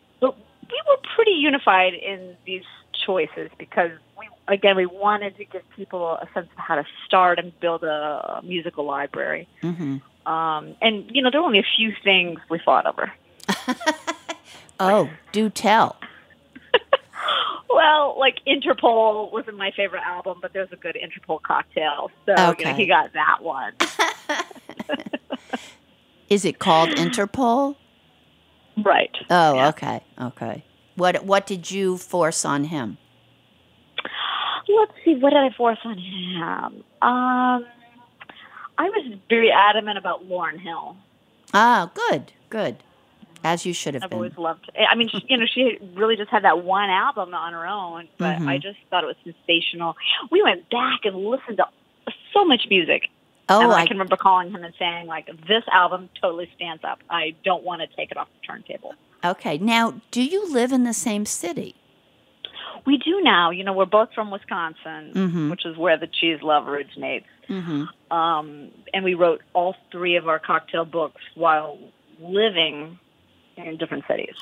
we 0.68 0.80
were 0.88 0.98
pretty 1.14 1.32
unified 1.32 1.94
in 1.94 2.37
these 2.46 2.64
choices 3.06 3.50
because 3.58 3.90
we, 4.18 4.28
again, 4.48 4.76
we 4.76 4.87
wanted 4.87 5.37
to 5.37 5.44
give 5.44 5.62
people 5.76 6.12
a 6.12 6.28
sense 6.34 6.48
of 6.50 6.58
how 6.58 6.76
to 6.76 6.84
start 7.06 7.38
and 7.38 7.58
build 7.60 7.84
a, 7.84 8.40
musical 8.44 8.84
library. 8.84 9.48
Mm-hmm. 9.62 10.30
Um, 10.30 10.76
and 10.82 11.10
you 11.10 11.22
know, 11.22 11.30
there 11.30 11.40
were 11.40 11.46
only 11.46 11.58
a 11.60 11.66
few 11.76 11.92
things 12.04 12.38
we 12.50 12.58
fought 12.58 12.87
over. 12.87 13.12
Oh, 14.80 15.10
do 15.32 15.50
tell. 15.50 15.96
Well, 17.70 18.18
like 18.18 18.38
Interpol 18.46 19.30
wasn't 19.30 19.58
my 19.58 19.70
favorite 19.72 20.02
album, 20.02 20.38
but 20.40 20.54
there's 20.54 20.72
a 20.72 20.76
good 20.76 20.96
Interpol 20.96 21.40
cocktail, 21.42 22.10
so 22.25 22.54
you 22.58 22.64
know, 22.64 22.75
he 22.75 22.87
got 22.87 23.12
that 23.12 23.42
one. 23.42 23.75
Is 26.30 26.46
it 26.46 26.58
called 26.58 26.88
Interpol? 26.90 27.76
Right. 28.85 29.14
Oh, 29.30 29.54
Yeah. 29.54 29.68
okay. 29.68 30.00
Okay. 30.20 30.64
What 30.97 31.25
What 31.25 31.47
did 31.47 31.70
you 31.70 31.97
force 31.99 32.44
on 32.44 32.64
him? 32.64 32.99
Let's 34.68 34.92
see, 35.04 35.14
what 35.14 35.30
did 35.30 35.38
I 35.38 35.50
force 35.56 35.78
on 35.85 35.97
him? 35.97 36.85
Um, 37.00 37.66
I 38.76 38.85
was 38.90 39.14
very 39.28 39.50
adamant 39.50 39.97
about 39.99 40.28
Lauryn 40.28 40.61
Hill. 40.61 40.94
Ah, 41.54 41.90
good, 41.94 42.32
good. 42.50 42.76
As 43.42 43.64
you 43.64 43.73
should 43.73 43.94
have 43.94 44.02
I've 44.04 44.11
been. 44.11 44.18
always 44.18 44.37
loved. 44.37 44.70
I 44.78 44.94
mean, 44.94 45.08
she, 45.08 45.25
you 45.28 45.38
know, 45.38 45.47
she 45.47 45.78
really 45.94 46.16
just 46.16 46.28
had 46.28 46.44
that 46.44 46.64
one 46.64 46.90
album 46.90 47.32
on 47.35 47.52
her 47.54 47.66
own, 47.66 48.08
but 48.18 48.38
Mhm. 48.38 48.49
I 48.49 48.58
just 48.58 48.78
thought 48.90 49.04
it 49.04 49.06
was 49.06 49.16
sensational. 49.25 49.97
We 50.30 50.42
went 50.42 50.68
back 50.70 51.04
and 51.04 51.16
listened 51.16 51.56
to 51.58 51.66
so 52.35 52.44
much 52.44 52.66
music, 52.68 53.08
oh, 53.49 53.61
and 53.62 53.73
I, 53.73 53.83
I 53.83 53.87
can 53.87 53.97
remember 53.97 54.17
calling 54.17 54.50
him 54.50 54.62
and 54.64 54.75
saying, 54.78 55.07
like, 55.07 55.26
"This 55.47 55.64
album 55.73 56.09
totally 56.21 56.50
stands 56.57 56.85
up. 56.85 56.99
I 57.11 57.35
don't 57.45 57.64
want 57.64 57.81
to 57.83 57.87
take 57.97 58.11
it 58.11 58.17
off 58.17 58.28
the 58.40 58.47
turntable." 58.47 58.95
okay. 59.25 59.59
Now, 59.59 60.00
do 60.11 60.23
you 60.23 60.50
live 60.52 60.73
in 60.73 60.85
the 60.85 60.93
same 60.95 61.26
city? 61.26 61.75
We 62.87 62.97
do 62.99 63.21
now. 63.21 63.50
You 63.50 63.64
know, 63.64 63.73
we're 63.73 63.85
both 63.87 64.12
from 64.14 64.31
Wisconsin, 64.31 65.12
Mhm. 65.14 65.50
which 65.50 65.67
is 65.67 65.76
where 65.76 65.97
the 65.99 66.07
cheese 66.07 66.40
love 66.43 66.69
originates. 66.69 67.26
Mm-hmm. 67.49 68.17
Um, 68.17 68.71
and 68.95 69.05
we 69.05 69.14
wrote 69.14 69.43
all 69.52 69.75
three 69.90 70.17
of 70.17 70.28
our 70.28 70.38
cocktail 70.38 70.85
books 70.85 71.21
while 71.35 71.78
living 72.21 72.99
in 73.57 73.76
different 73.76 74.05
cities. 74.07 74.35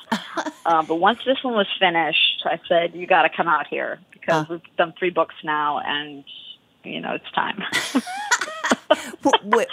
um, 0.65 0.85
but 0.87 0.95
once 0.95 1.19
this 1.25 1.43
one 1.43 1.55
was 1.55 1.67
finished, 1.79 2.43
I 2.45 2.59
said, 2.69 2.93
"You 2.93 3.07
got 3.07 3.23
to 3.23 3.29
come 3.29 3.47
out 3.47 3.65
here 3.67 3.99
because 4.13 4.43
Uh. 4.43 4.47
we've 4.51 4.75
done 4.77 4.93
three 4.99 5.09
books 5.09 5.35
now, 5.43 5.79
and 5.79 6.23
you 6.83 7.01
know 7.01 7.13
it's 7.13 7.31
time 7.31 7.63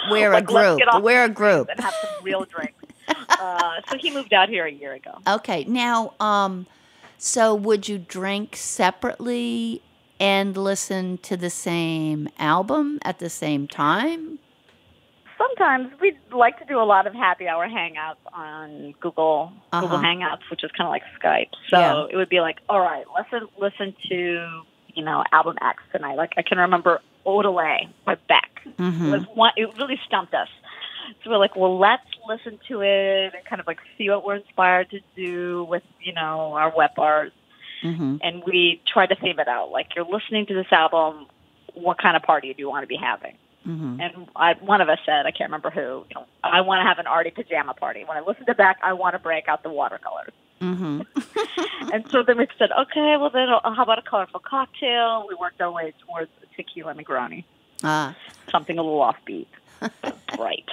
we're 0.09 0.31
Like, 0.31 0.43
a 0.43 0.45
group. 0.45 0.81
We're 1.01 1.23
a 1.25 1.29
group. 1.29 1.69
and 1.69 1.79
have 1.79 1.93
some 1.93 2.23
real 2.23 2.45
drinks." 2.49 2.73
uh, 3.29 3.81
so 3.89 3.97
he 3.97 4.11
moved 4.11 4.33
out 4.33 4.49
here 4.49 4.65
a 4.65 4.71
year 4.71 4.93
ago. 4.93 5.11
Okay. 5.27 5.63
Now, 5.65 6.13
um, 6.19 6.65
so 7.17 7.53
would 7.55 7.87
you 7.87 7.97
drink 7.97 8.55
separately 8.55 9.81
and 10.19 10.55
listen 10.57 11.17
to 11.19 11.35
the 11.37 11.49
same 11.49 12.29
album 12.39 12.99
at 13.03 13.19
the 13.19 13.29
same 13.29 13.67
time? 13.67 14.39
Sometimes 15.37 15.91
we 15.99 16.17
like 16.33 16.57
to 16.59 16.65
do 16.65 16.79
a 16.79 16.83
lot 16.85 17.07
of 17.07 17.13
happy 17.13 17.47
hour 17.47 17.67
hangouts 17.67 18.15
on 18.33 18.93
Google 19.01 19.51
Google 19.71 19.97
Uh-huh. 19.97 20.03
Hangouts, 20.05 20.49
which 20.49 20.63
is 20.63 20.71
kind 20.77 20.87
of 20.87 20.91
like 20.91 21.03
Skype. 21.21 21.49
So 21.69 21.77
Yeah. 21.77 22.05
it 22.09 22.15
would 22.15 22.29
be 22.29 22.39
like, 22.39 22.57
all 22.69 22.79
right, 22.79 23.05
listen 23.17 23.47
listen 23.57 23.93
to 24.09 24.61
you 24.93 25.03
know 25.03 25.23
album 25.33 25.57
X 25.61 25.83
tonight. 25.91 26.15
Like 26.15 26.33
I 26.37 26.41
can 26.41 26.57
remember 26.57 27.01
Odelay 27.25 27.89
by 28.05 28.15
Beck. 28.27 28.51
Mm-hmm. 28.77 29.11
was 29.11 29.23
one. 29.33 29.51
It 29.57 29.69
really 29.77 29.99
stumped 30.05 30.33
us. 30.33 30.49
So 31.23 31.29
we're 31.29 31.37
like, 31.37 31.55
well, 31.55 31.77
let's 31.77 32.03
listen 32.27 32.59
to 32.67 32.81
it 32.81 33.33
and 33.35 33.45
kind 33.47 33.59
of 33.59 33.67
like 33.67 33.79
see 33.97 34.09
what 34.09 34.25
we're 34.25 34.37
inspired 34.37 34.89
to 34.91 34.99
do 35.15 35.63
with 35.65 35.83
you 36.01 36.13
know 36.13 36.53
our 36.53 36.73
wet 36.75 36.95
bars. 36.95 37.31
Mm-hmm. 37.83 38.17
And 38.21 38.43
we 38.45 38.81
tried 38.91 39.07
to 39.07 39.15
theme 39.15 39.39
it 39.39 39.47
out. 39.47 39.69
Like 39.71 39.95
you're 39.95 40.05
listening 40.05 40.47
to 40.47 40.53
this 40.55 40.71
album, 40.71 41.27
what 41.73 41.97
kind 42.01 42.15
of 42.15 42.23
party 42.23 42.53
do 42.53 42.59
you 42.59 42.69
want 42.69 42.83
to 42.83 42.87
be 42.87 42.97
having? 42.97 43.37
Mm-hmm. 43.67 43.99
And 43.99 44.27
I, 44.35 44.53
one 44.61 44.81
of 44.81 44.89
us 44.89 44.99
said, 45.05 45.25
I 45.25 45.31
can't 45.31 45.49
remember 45.49 45.71
who, 45.71 46.05
you 46.09 46.15
know, 46.15 46.25
I 46.43 46.61
want 46.61 46.79
to 46.79 46.87
have 46.87 46.99
an 46.99 47.07
arty 47.07 47.31
pajama 47.31 47.73
party. 47.73 48.03
When 48.05 48.15
I 48.15 48.21
listen 48.21 48.45
to 48.45 48.53
Beck, 48.53 48.77
I 48.83 48.93
want 48.93 49.13
to 49.13 49.19
break 49.19 49.47
out 49.47 49.63
the 49.63 49.71
watercolors. 49.71 50.33
Mm-hmm. 50.61 51.01
and 51.93 52.09
so 52.11 52.23
then 52.23 52.37
we 52.37 52.47
said, 52.59 52.69
okay, 52.71 53.15
well 53.19 53.31
then, 53.31 53.49
uh, 53.49 53.73
how 53.73 53.83
about 53.83 53.99
a 53.99 54.03
colorful 54.03 54.39
cocktail? 54.39 55.25
We 55.27 55.35
worked 55.35 55.61
our 55.61 55.71
way 55.71 55.93
towards 56.07 56.29
tequila 56.55 56.93
Negroni, 56.93 57.43
Ah. 57.83 58.15
something 58.51 58.77
a 58.77 58.83
little 58.83 58.99
offbeat, 58.99 59.47
bright. 60.35 60.69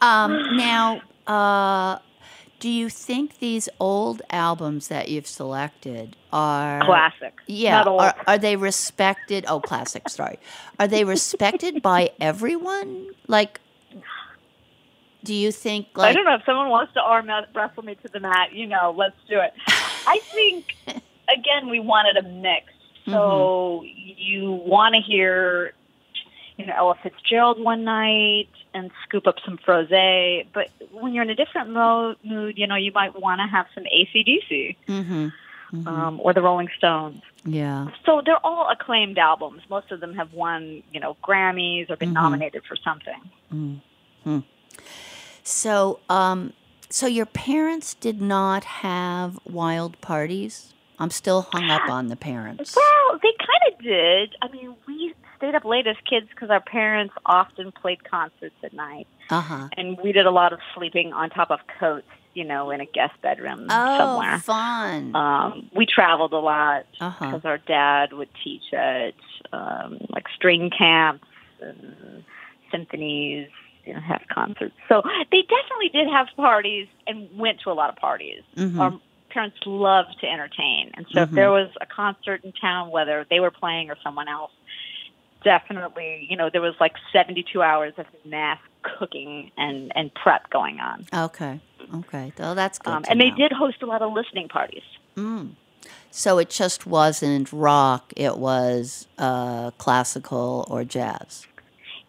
Um, 0.00 0.56
now, 0.56 1.00
uh, 1.26 1.98
do 2.60 2.68
you 2.68 2.88
think 2.90 3.38
these 3.38 3.68
old 3.80 4.22
albums 4.30 4.88
that 4.88 5.08
you've 5.08 5.26
selected 5.26 6.16
are 6.32 6.80
Classic. 6.84 7.32
Yeah, 7.46 7.82
are, 7.82 8.14
are 8.26 8.38
they 8.38 8.56
respected? 8.56 9.44
Oh, 9.48 9.60
classic. 9.60 10.08
Sorry, 10.08 10.38
are 10.78 10.86
they 10.86 11.04
respected 11.04 11.80
by 11.92 12.10
everyone? 12.20 13.08
Like, 13.26 13.60
Do 15.24 15.34
you 15.34 15.50
think 15.50 15.88
Like, 15.94 16.10
I 16.10 16.12
don't 16.12 16.24
know 16.24 16.34
if 16.34 16.44
someone 16.44 16.68
wants 16.68 16.92
to 16.94 17.00
arm 17.00 17.30
wrestle 17.54 17.82
me 17.82 17.94
to 17.96 18.08
the 18.08 18.20
mat. 18.20 18.52
You 18.52 18.66
know, 18.66 18.94
let's 18.96 19.16
do 19.28 19.40
it. 19.40 19.54
I 20.06 20.20
think 20.32 20.76
again 21.28 21.68
we 21.68 21.80
wanted 21.80 22.16
a 22.16 22.22
mix. 22.22 22.66
So 23.08 23.84
you 23.84 24.50
want 24.50 24.96
to 24.96 25.00
hear, 25.00 25.72
you 26.56 26.66
know, 26.66 26.74
Ella 26.76 26.94
Fitzgerald 27.04 27.60
one 27.62 27.84
night 27.84 28.48
and 28.74 28.90
scoop 29.04 29.28
up 29.28 29.36
some 29.44 29.58
frosé. 29.58 30.44
But 30.52 30.70
when 30.90 31.14
you're 31.14 31.22
in 31.22 31.30
a 31.30 31.36
different 31.36 31.70
mo- 31.70 32.16
mood, 32.24 32.58
you 32.58 32.66
know, 32.66 32.74
you 32.74 32.90
might 32.92 33.20
want 33.20 33.40
to 33.40 33.46
have 33.46 33.66
some 33.76 33.84
ACDC 33.84 34.76
Mhm. 34.88 35.32
um, 35.86 36.20
or 36.20 36.32
the 36.34 36.42
Rolling 36.42 36.68
Stones. 36.76 37.22
Yeah. 37.44 37.86
So 38.04 38.22
they're 38.24 38.44
all 38.44 38.68
acclaimed 38.70 39.18
albums. 39.18 39.62
Most 39.70 39.92
of 39.92 40.00
them 40.00 40.12
have 40.16 40.32
won, 40.32 40.82
you 40.92 40.98
know, 40.98 41.16
Grammys 41.22 41.88
or 41.88 41.94
been 41.96 42.10
Mhm. 42.10 42.14
nominated 42.14 42.64
for 42.64 42.74
something. 42.74 43.80
So, 45.44 46.00
um, 46.08 46.52
so 46.90 47.06
your 47.06 47.26
parents 47.26 47.94
did 47.94 48.20
not 48.20 48.64
have 48.64 49.38
wild 49.44 50.00
parties. 50.00 50.72
I'm 50.98 51.10
still 51.10 51.42
hung 51.42 51.70
up 51.70 51.88
on 51.90 52.08
the 52.08 52.16
parents. 52.16 52.74
Well, 52.74 53.18
they 53.22 53.32
kind 53.38 53.72
of 53.74 53.82
did. 53.84 54.34
I 54.42 54.48
mean, 54.48 54.74
we 54.86 55.14
stayed 55.36 55.54
up 55.54 55.64
late 55.64 55.86
as 55.86 55.96
kids 56.08 56.26
because 56.30 56.50
our 56.50 56.60
parents 56.62 57.14
often 57.26 57.72
played 57.72 58.02
concerts 58.04 58.54
at 58.64 58.72
night, 58.72 59.06
Uh 59.30 59.40
huh. 59.42 59.68
and 59.76 59.98
we 60.02 60.12
did 60.12 60.24
a 60.26 60.30
lot 60.30 60.52
of 60.54 60.58
sleeping 60.74 61.12
on 61.12 61.28
top 61.30 61.50
of 61.50 61.60
coats, 61.78 62.06
you 62.32 62.44
know, 62.44 62.70
in 62.70 62.80
a 62.80 62.86
guest 62.86 63.12
bedroom 63.22 63.66
somewhere. 63.68 63.86
Oh, 63.88 63.98
somewhere. 63.98 64.38
fun. 64.38 65.14
Um, 65.16 65.70
we 65.76 65.84
traveled 65.86 66.32
a 66.32 66.38
lot 66.38 66.86
because 66.92 67.42
our 67.44 67.58
dad 67.58 68.12
would 68.14 68.28
teach 68.42 68.72
at 68.72 69.12
um, 69.52 69.98
like 70.10 70.24
string 70.34 70.70
camps 70.76 71.26
and 71.60 72.24
symphonies, 72.70 73.48
you 73.84 73.94
know, 73.94 74.00
have 74.00 74.22
concerts. 74.32 74.74
So 74.88 75.02
they 75.30 75.42
definitely 75.42 75.90
did 75.92 76.08
have 76.08 76.28
parties 76.36 76.88
and 77.06 77.28
went 77.36 77.60
to 77.64 77.70
a 77.70 77.74
lot 77.74 77.90
of 77.90 77.96
parties. 77.96 78.42
Mhm. 78.56 78.80
Our 78.80 78.92
parents 79.36 79.58
loved 79.66 80.14
to 80.22 80.26
entertain, 80.36 80.90
and 80.94 81.04
so 81.12 81.20
if 81.22 81.30
Mhm. 81.30 81.34
there 81.34 81.50
was 81.50 81.68
a 81.80 81.86
concert 81.86 82.38
in 82.44 82.52
town, 82.52 82.90
whether 82.90 83.26
they 83.30 83.40
were 83.40 83.50
playing 83.62 83.90
or 83.90 83.96
someone 84.02 84.28
else, 84.28 84.52
definitely, 85.44 86.26
you 86.30 86.36
know, 86.36 86.48
there 86.50 86.62
was 86.62 86.74
like 86.80 86.94
seventy-two 87.12 87.62
hours 87.62 87.92
of 87.98 88.06
mass 88.24 88.58
cooking 88.82 89.50
and 89.56 89.92
and 89.94 90.12
prep 90.14 90.48
going 90.50 90.80
on. 90.80 91.04
Okay. 91.12 91.60
Okay. 91.94 92.32
Oh, 92.40 92.54
that's 92.54 92.78
good. 92.78 92.92
Um, 92.92 93.04
and 93.08 93.20
they 93.20 93.30
did 93.30 93.52
host 93.52 93.82
a 93.82 93.86
lot 93.86 94.02
of 94.02 94.12
listening 94.12 94.48
parties. 94.48 94.82
Mm. 95.16 95.50
So 96.10 96.38
it 96.38 96.50
just 96.50 96.86
wasn't 96.86 97.52
rock. 97.52 98.12
It 98.16 98.38
was 98.38 99.06
uh, 99.18 99.70
classical 99.72 100.66
or 100.70 100.82
jazz. 100.84 101.46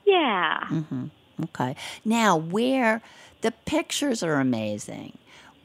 Yeah. 0.06 0.66
hmm 0.68 1.06
Okay. 1.44 1.76
Now, 2.04 2.36
where 2.38 3.02
the 3.42 3.52
pictures 3.52 4.24
are 4.24 4.40
amazing. 4.40 5.18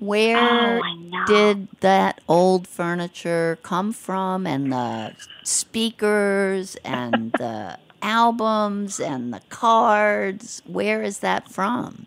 Where 0.07 0.81
Oh, 0.83 1.25
did 1.27 1.69
that 1.81 2.21
old 2.29 2.67
furniture 2.67 3.59
come 3.63 3.93
from? 3.93 4.47
And 4.47 4.73
the 4.73 5.15
speakers 5.45 6.77
and 6.85 7.31
the 7.33 7.79
albums 8.03 8.99
and 8.99 9.33
the 9.33 9.41
cards. 9.49 10.61
Where 10.67 11.03
is 11.03 11.19
that 11.21 11.49
from? 11.49 12.07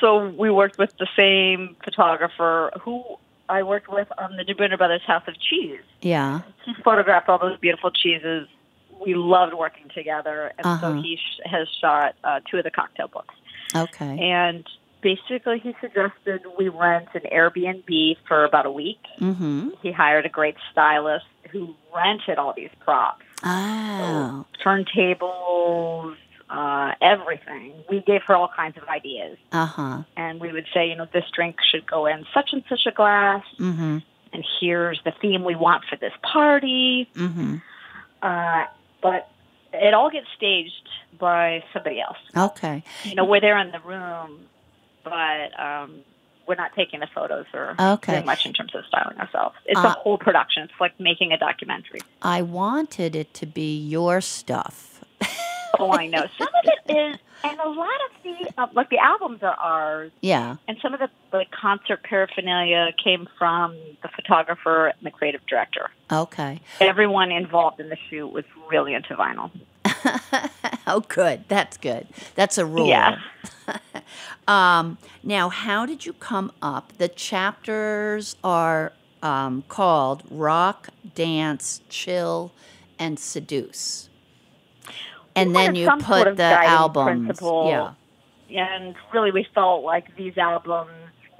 So 0.00 0.28
we 0.30 0.50
worked 0.50 0.78
with 0.78 0.92
the 0.98 1.06
same 1.16 1.76
photographer 1.84 2.72
who 2.80 3.04
I 3.48 3.62
worked 3.62 3.88
with 3.88 4.08
on 4.18 4.36
the 4.36 4.44
Di 4.44 4.52
Bruno 4.52 4.76
Brothers 4.76 5.02
House 5.06 5.22
of 5.26 5.34
Cheese. 5.40 5.80
Yeah. 6.02 6.40
He 6.64 6.74
photographed 6.84 7.28
all 7.28 7.38
those 7.38 7.58
beautiful 7.58 7.90
cheeses. 7.90 8.48
We 9.04 9.14
loved 9.14 9.54
working 9.54 9.88
together, 9.94 10.52
and 10.58 10.66
Uh-huh. 10.66 10.80
so 10.96 11.00
he 11.00 11.16
sh- 11.16 11.40
has 11.44 11.68
shot 11.80 12.16
uh, 12.24 12.40
two 12.50 12.58
of 12.58 12.64
the 12.64 12.70
cocktail 12.72 13.06
books. 13.08 13.34
Okay. 13.74 14.18
And 14.30 14.66
basically, 15.00 15.58
he 15.58 15.74
suggested 15.80 16.42
we 16.58 16.68
rent 16.68 17.08
an 17.14 17.22
Airbnb 17.32 18.16
for 18.26 18.44
about 18.44 18.66
a 18.66 18.70
week. 18.70 19.00
Mm-hmm. 19.20 19.70
He 19.82 19.92
hired 19.92 20.26
a 20.26 20.28
great 20.28 20.56
stylist 20.72 21.26
who 21.50 21.74
rented 21.94 22.38
all 22.38 22.52
these 22.54 22.70
props, 22.80 23.24
Oh. 23.44 24.44
turntables, 24.64 26.16
uh, 26.50 26.94
everything. 27.00 27.72
We 27.90 28.00
gave 28.00 28.22
her 28.24 28.34
all 28.36 28.48
kinds 28.54 28.76
of 28.76 28.84
ideas. 28.88 29.38
Uh 29.52 29.66
huh. 29.66 30.02
and 30.16 30.40
we 30.40 30.52
would 30.52 30.66
say, 30.74 30.88
you 30.88 30.96
know, 30.96 31.06
this 31.12 31.24
drink 31.34 31.56
should 31.70 31.86
go 31.86 32.06
in 32.06 32.24
such 32.34 32.52
and 32.52 32.62
such 32.68 32.86
a 32.86 32.90
glass, 32.92 33.44
Mm-hmm. 33.58 33.98
and 34.32 34.44
here's 34.60 35.00
the 35.04 35.12
theme 35.20 35.44
we 35.44 35.54
want 35.54 35.84
for 35.84 35.96
this 35.96 36.12
party. 36.22 37.08
Mm-hmm. 37.14 37.56
Uh, 38.22 38.64
but 39.02 39.30
it 39.72 39.94
all 39.94 40.10
gets 40.10 40.26
staged 40.36 40.88
by 41.18 41.62
somebody 41.72 42.00
else. 42.00 42.16
Okay. 42.36 42.82
You 43.04 43.14
know, 43.14 43.24
we're 43.24 43.40
there 43.40 43.58
in 43.58 43.70
the 43.70 43.80
room, 43.80 44.40
but 45.08 45.60
um, 45.60 46.00
we're 46.46 46.54
not 46.54 46.72
taking 46.74 47.00
the 47.00 47.08
photos 47.14 47.46
or 47.52 47.74
Okay. 47.78 48.12
doing 48.14 48.26
much 48.26 48.46
in 48.46 48.52
terms 48.52 48.74
of 48.74 48.84
styling 48.86 49.18
ourselves. 49.18 49.56
It's 49.66 49.78
Uh, 49.78 49.88
a 49.88 49.90
whole 49.90 50.18
production. 50.18 50.62
It's 50.64 50.72
like 50.80 50.98
making 50.98 51.32
a 51.32 51.38
documentary. 51.38 52.00
I 52.22 52.42
wanted 52.42 53.14
it 53.16 53.34
to 53.34 53.46
be 53.46 53.76
your 53.78 54.20
stuff. 54.20 55.04
Oh, 55.78 55.92
I 55.92 56.06
know. 56.06 56.24
Some 56.38 56.48
of 56.48 56.64
it 56.64 56.96
is, 56.96 57.18
and 57.44 57.60
a 57.60 57.68
lot 57.68 57.88
of 58.06 58.22
the 58.24 58.52
uh, 58.62 58.66
like 58.72 58.88
the 58.88 58.98
albums 58.98 59.42
are 59.42 59.54
ours. 59.54 60.10
Yeah. 60.22 60.56
And 60.66 60.78
some 60.82 60.94
of 60.94 61.00
the, 61.00 61.10
the 61.30 61.44
concert 61.52 62.02
paraphernalia 62.02 62.92
came 63.04 63.28
from 63.38 63.76
the 64.02 64.08
photographer 64.08 64.86
and 64.88 64.96
the 65.02 65.10
creative 65.10 65.42
director. 65.46 65.90
Okay. 66.10 66.60
Everyone 66.80 67.30
involved 67.30 67.78
in 67.80 67.90
the 67.90 67.98
shoot 68.08 68.28
was 68.28 68.44
really 68.70 68.94
into 68.94 69.14
vinyl. 69.14 69.50
oh, 70.86 71.04
good. 71.08 71.44
That's 71.48 71.76
good. 71.76 72.06
That's 72.34 72.58
a 72.58 72.66
rule. 72.66 72.88
Yeah. 72.88 73.18
um, 74.48 74.98
now, 75.22 75.48
how 75.48 75.86
did 75.86 76.06
you 76.06 76.12
come 76.12 76.52
up? 76.62 76.92
The 76.98 77.08
chapters 77.08 78.36
are 78.42 78.92
um, 79.22 79.64
called 79.68 80.22
Rock, 80.30 80.88
Dance, 81.14 81.80
Chill, 81.88 82.52
and 82.98 83.18
Seduce. 83.18 84.08
And 85.34 85.50
We 85.50 85.54
then 85.54 85.74
you 85.74 85.88
put 85.88 86.02
sort 86.04 86.28
of 86.28 86.36
the 86.36 86.44
albums. 86.44 87.38
Yeah. 87.42 87.92
And 88.50 88.94
really, 89.12 89.30
we 89.30 89.46
felt 89.54 89.84
like 89.84 90.16
these 90.16 90.36
albums 90.38 90.90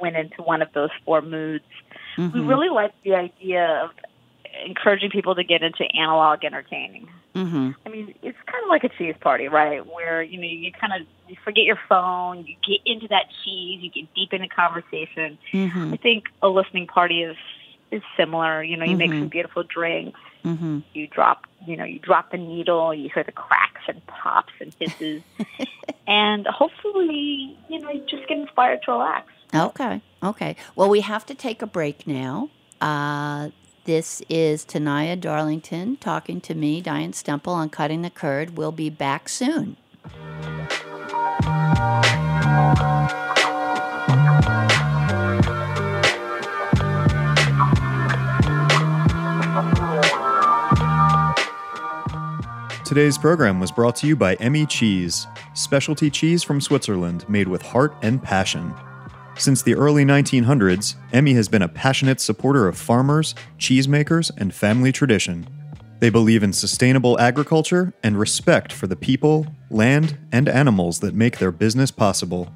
went 0.01 0.17
into 0.17 0.43
one 0.43 0.63
of 0.63 0.69
those 0.73 0.91
four 1.05 1.23
moods. 1.23 1.65
We 2.17 2.25
Mhm. 2.25 2.49
really 2.49 2.69
liked 2.69 3.03
the 3.03 3.15
idea 3.15 3.67
of 3.85 3.91
encouraging 4.65 5.11
people 5.11 5.35
to 5.35 5.45
get 5.45 5.63
into 5.63 5.85
analog 5.97 6.45
entertaining. 6.45 7.09
Mhm. 7.35 7.75
I 7.85 7.89
mean, 7.89 8.15
it's 8.23 8.39
kind 8.47 8.65
of 8.65 8.69
like 8.69 8.85
a 8.85 8.89
cheese 8.89 9.15
party, 9.21 9.49
right? 9.49 9.85
Where 9.87 10.23
you 10.23 10.39
know 10.39 10.47
you 10.47 10.73
kind 10.73 10.93
of 10.93 11.07
you 11.29 11.37
forget 11.45 11.65
your 11.65 11.79
phone, 11.89 12.45
you 12.47 12.57
get 12.67 12.81
into 12.87 13.09
that 13.09 13.27
cheese, 13.45 13.81
you 13.83 13.91
get 13.91 14.13
deep 14.15 14.33
into 14.33 14.49
conversation. 14.49 15.39
I 15.53 15.57
Mhm. 15.57 16.01
think 16.01 16.25
a 16.43 16.49
listening 16.49 16.87
party 16.87 17.23
is 17.23 17.37
is 17.91 18.03
similar. 18.17 18.63
You 18.63 18.77
know, 18.77 18.85
you 18.85 18.97
make 18.97 19.11
Mhm. 19.11 19.21
some 19.21 19.29
beautiful 19.29 19.63
drinks. 19.63 20.19
Mhm. 20.45 20.83
You 20.95 21.07
drop, 21.07 21.47
you 21.67 21.77
know, 21.77 21.85
you 21.85 21.99
drop 21.99 22.31
the 22.31 22.39
needle. 22.39 22.93
You 22.95 23.11
hear 23.13 23.25
the 23.25 23.33
cracks 23.33 23.83
and 23.89 24.05
pops 24.07 24.53
and 24.61 24.73
hisses, 24.79 25.23
and 26.07 26.47
hopefully, 26.47 27.57
you 27.69 27.79
know, 27.81 27.91
you 27.91 28.01
just 28.09 28.27
get 28.29 28.39
inspired 28.39 28.83
to 28.85 28.93
relax. 28.93 29.31
Okay. 29.55 30.01
Okay. 30.23 30.57
Well, 30.77 30.89
we 30.91 31.01
have 31.01 31.25
to 31.27 31.35
take 31.35 31.63
a 31.63 31.67
break 31.67 32.07
now. 32.07 32.51
Uh, 32.81 33.49
this 33.89 34.21
is 34.29 34.67
Tanaya 34.67 35.19
Darlington 35.19 35.97
talking 35.97 36.43
to 36.43 36.55
me, 36.55 36.83
Diane 36.83 37.13
Stemple, 37.13 37.55
on 37.55 37.71
Cutting 37.71 38.03
the 38.03 38.11
Curd. 38.11 38.59
We'll 38.59 38.71
be 38.71 38.91
back 38.91 39.31
soon. 39.31 39.79
Today's 52.85 53.17
program 53.17 53.59
was 53.59 53.73
brought 53.73 53.97
to 53.97 54.07
you 54.07 54.15
by 54.15 54.37
Emmi 54.37 54.69
Cheese, 54.69 55.27
specialty 55.55 56.11
cheese 56.11 56.43
from 56.43 56.61
Switzerland 56.61 57.27
made 57.27 57.49
with 57.49 57.63
heart 57.63 57.97
and 58.03 58.23
passion. 58.23 58.75
Since 59.39 59.63
the 59.63 59.77
early 59.77 60.05
1900s, 60.05 60.97
Emmi 61.13 61.33
has 61.37 61.49
been 61.49 61.63
a 61.63 61.69
passionate 61.69 62.21
supporter 62.21 62.67
of 62.67 62.77
farmers, 62.77 63.37
cheesemakers, 63.57 64.33
and 64.37 64.53
family 64.53 64.91
tradition. 64.91 65.47
They 66.01 66.11
believe 66.11 66.43
in 66.43 66.53
sustainable 66.53 67.19
agriculture 67.21 67.95
and 68.03 68.19
respect 68.19 68.73
for 68.73 68.89
the 68.89 68.97
people, 68.97 69.47
land, 69.71 70.19
and 70.33 70.49
animals 70.49 70.99
that 71.01 71.15
make 71.15 71.39
their 71.39 71.53
business 71.53 71.93
possible. 71.93 72.53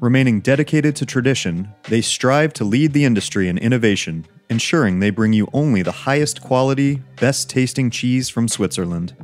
Remaining 0.00 0.40
dedicated 0.40 0.96
to 0.96 1.06
tradition, 1.06 1.68
they 1.84 2.00
strive 2.00 2.52
to 2.54 2.64
lead 2.64 2.92
the 2.92 3.04
industry 3.04 3.48
in 3.48 3.56
innovation, 3.56 4.26
ensuring 4.50 4.98
they 4.98 5.10
bring 5.10 5.32
you 5.32 5.48
only 5.52 5.82
the 5.82 5.92
highest 5.92 6.42
quality, 6.42 7.00
best 7.20 7.48
tasting 7.48 7.90
cheese 7.90 8.28
from 8.28 8.48
Switzerland. 8.48 9.14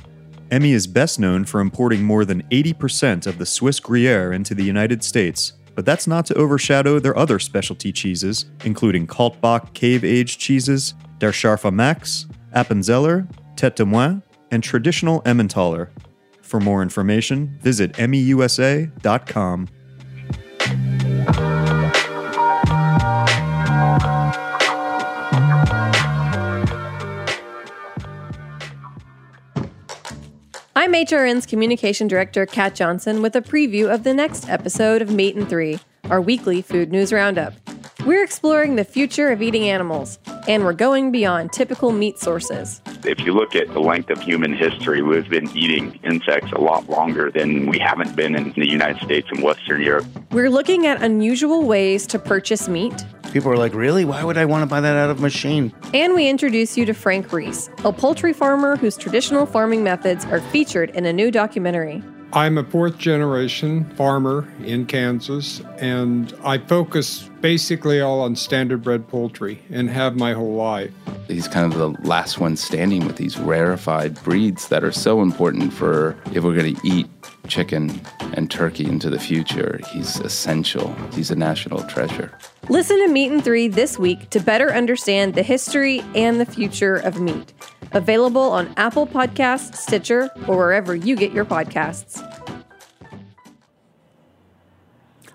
Emmi 0.51 0.73
is 0.73 0.87
best 0.87 1.19
known 1.19 1.45
for 1.45 1.61
importing 1.61 2.05
more 2.05 2.25
than 2.25 2.43
80% 2.51 3.27
of 3.27 3.39
the 3.39 3.47
Swiss 3.47 3.81
Gruyere 3.81 4.33
into 4.33 4.55
the 4.55 4.65
United 4.65 5.03
States, 5.03 5.55
but 5.75 5.85
that's 5.85 6.07
not 6.07 6.27
to 6.27 6.35
overshadow 6.35 6.99
their 6.99 7.17
other 7.17 7.39
specialty 7.39 7.93
cheeses, 7.93 8.47
including 8.65 9.07
Kaltbach 9.07 9.75
cave 9.75 10.05
aged 10.05 10.41
cheeses, 10.41 10.95
Der 11.19 11.33
Scharfe 11.33 11.73
Max, 11.73 12.27
Appenzeller, 12.55 13.29
Tete 13.57 13.77
de 13.77 13.85
Moine, 13.85 14.23
and 14.51 14.63
traditional 14.63 15.23
Emmentaler. 15.25 15.91
For 16.43 16.61
more 16.61 16.83
information, 16.83 17.59
visit 17.63 17.93
emmiusa.com. 17.95 19.69
I'm 30.83 30.95
HRN's 30.95 31.47
Communication 31.47 32.09
Director, 32.09 32.45
Kat 32.45 32.75
Johnson, 32.75 33.23
with 33.23 33.37
a 33.37 33.41
preview 33.41 33.89
of 33.89 34.03
the 34.03 34.13
next 34.13 34.49
episode 34.49 35.01
of 35.01 35.13
Meat 35.13 35.37
and 35.37 35.49
Three, 35.49 35.79
our 36.11 36.21
weekly 36.21 36.61
food 36.61 36.91
news 36.91 37.13
roundup. 37.13 37.55
We're 38.05 38.25
exploring 38.25 38.75
the 38.75 38.83
future 38.83 39.29
of 39.31 39.41
eating 39.43 39.69
animals, 39.69 40.19
and 40.49 40.65
we're 40.65 40.73
going 40.73 41.13
beyond 41.13 41.53
typical 41.53 41.93
meat 41.93 42.19
sources. 42.19 42.83
If 43.05 43.21
you 43.21 43.33
look 43.33 43.55
at 43.55 43.73
the 43.73 43.79
length 43.79 44.11
of 44.11 44.21
human 44.21 44.55
history, 44.55 45.03
we've 45.03 45.29
been 45.29 45.57
eating 45.57 46.01
insects 46.03 46.51
a 46.51 46.61
lot 46.61 46.91
longer 46.91 47.31
than 47.31 47.67
we 47.67 47.79
haven't 47.79 48.17
been 48.17 48.35
in 48.35 48.53
the 48.55 48.69
United 48.69 49.01
States 49.05 49.29
and 49.31 49.41
Western 49.41 49.83
Europe. 49.83 50.07
We're 50.33 50.51
looking 50.51 50.89
at 50.89 51.01
unusual 51.01 51.63
ways 51.63 52.09
to 52.09 52.19
purchase 52.19 52.69
meat, 52.69 53.05
People 53.33 53.51
are 53.51 53.57
like, 53.57 53.75
really? 53.75 54.05
Why 54.05 54.23
would 54.23 54.37
I 54.37 54.45
want 54.45 54.63
to 54.63 54.67
buy 54.67 54.83
that 54.83 54.95
out 54.95 55.09
of 55.09 55.19
a 55.19 55.23
machine? 55.23 55.73
and 55.95 56.15
we 56.15 56.29
introduce 56.29 56.77
you 56.77 56.85
to 56.85 56.93
Frank 56.93 57.33
Reese, 57.33 57.71
a 57.85 57.93
poultry 57.93 58.33
farmer 58.33 58.77
whose 58.77 58.97
traditional 58.97 59.47
farming 59.47 59.83
methods 59.83 60.25
are 60.27 60.41
featured 60.41 60.91
in 60.91 61.07
a 61.07 61.13
new 61.13 61.31
documentary. 61.31 62.03
I'm 62.35 62.59
a 62.59 62.65
fourth 62.65 62.99
generation 62.99 63.89
farmer 63.95 64.47
in 64.65 64.87
Kansas, 64.87 65.61
and 65.79 66.35
I 66.45 66.59
focus 66.59 67.29
basically 67.43 68.01
all 68.01 68.21
on 68.21 68.37
standard 68.37 68.83
bred 68.83 69.07
poultry 69.09 69.61
and 69.69 69.91
have 69.91 70.17
my 70.17 70.33
whole 70.33 70.55
life. 70.55 70.93
He's 71.27 71.49
kind 71.49 71.71
of 71.71 71.79
the 71.79 71.89
last 72.09 72.39
one 72.39 72.57
standing 72.57 73.05
with 73.05 73.17
these 73.17 73.37
rarefied 73.37 74.15
breeds 74.23 74.69
that 74.69 74.85
are 74.85 74.93
so 74.93 75.21
important 75.21 75.73
for 75.73 76.17
if 76.33 76.45
we're 76.45 76.55
going 76.55 76.77
to 76.77 76.89
eat 76.89 77.09
chicken 77.49 78.01
and 78.35 78.51
turkey 78.51 78.87
into 78.87 79.11
the 79.11 79.19
future. 79.19 79.81
He's 79.91 80.21
essential. 80.21 80.95
He's 81.13 81.31
a 81.31 81.35
national 81.35 81.83
treasure. 81.85 82.33
Listen 82.69 82.97
to 82.99 83.13
Meat 83.13 83.33
and 83.33 83.43
Three 83.43 83.67
this 83.67 83.99
week 83.99 84.31
to 84.31 84.41
better 84.41 84.73
understand 84.73 85.35
the 85.35 85.43
history 85.43 86.01
and 86.15 86.41
the 86.41 86.47
future 86.47 86.97
of 86.97 87.21
meat. 87.21 87.53
Available 87.91 88.41
on 88.41 88.73
Apple 88.77 89.07
Podcasts, 89.07 89.75
Stitcher, 89.77 90.31
or 90.47 90.57
wherever 90.57 90.95
you 90.95 91.17
get 91.17 91.33
your 91.33 91.45
podcasts. 91.45 92.21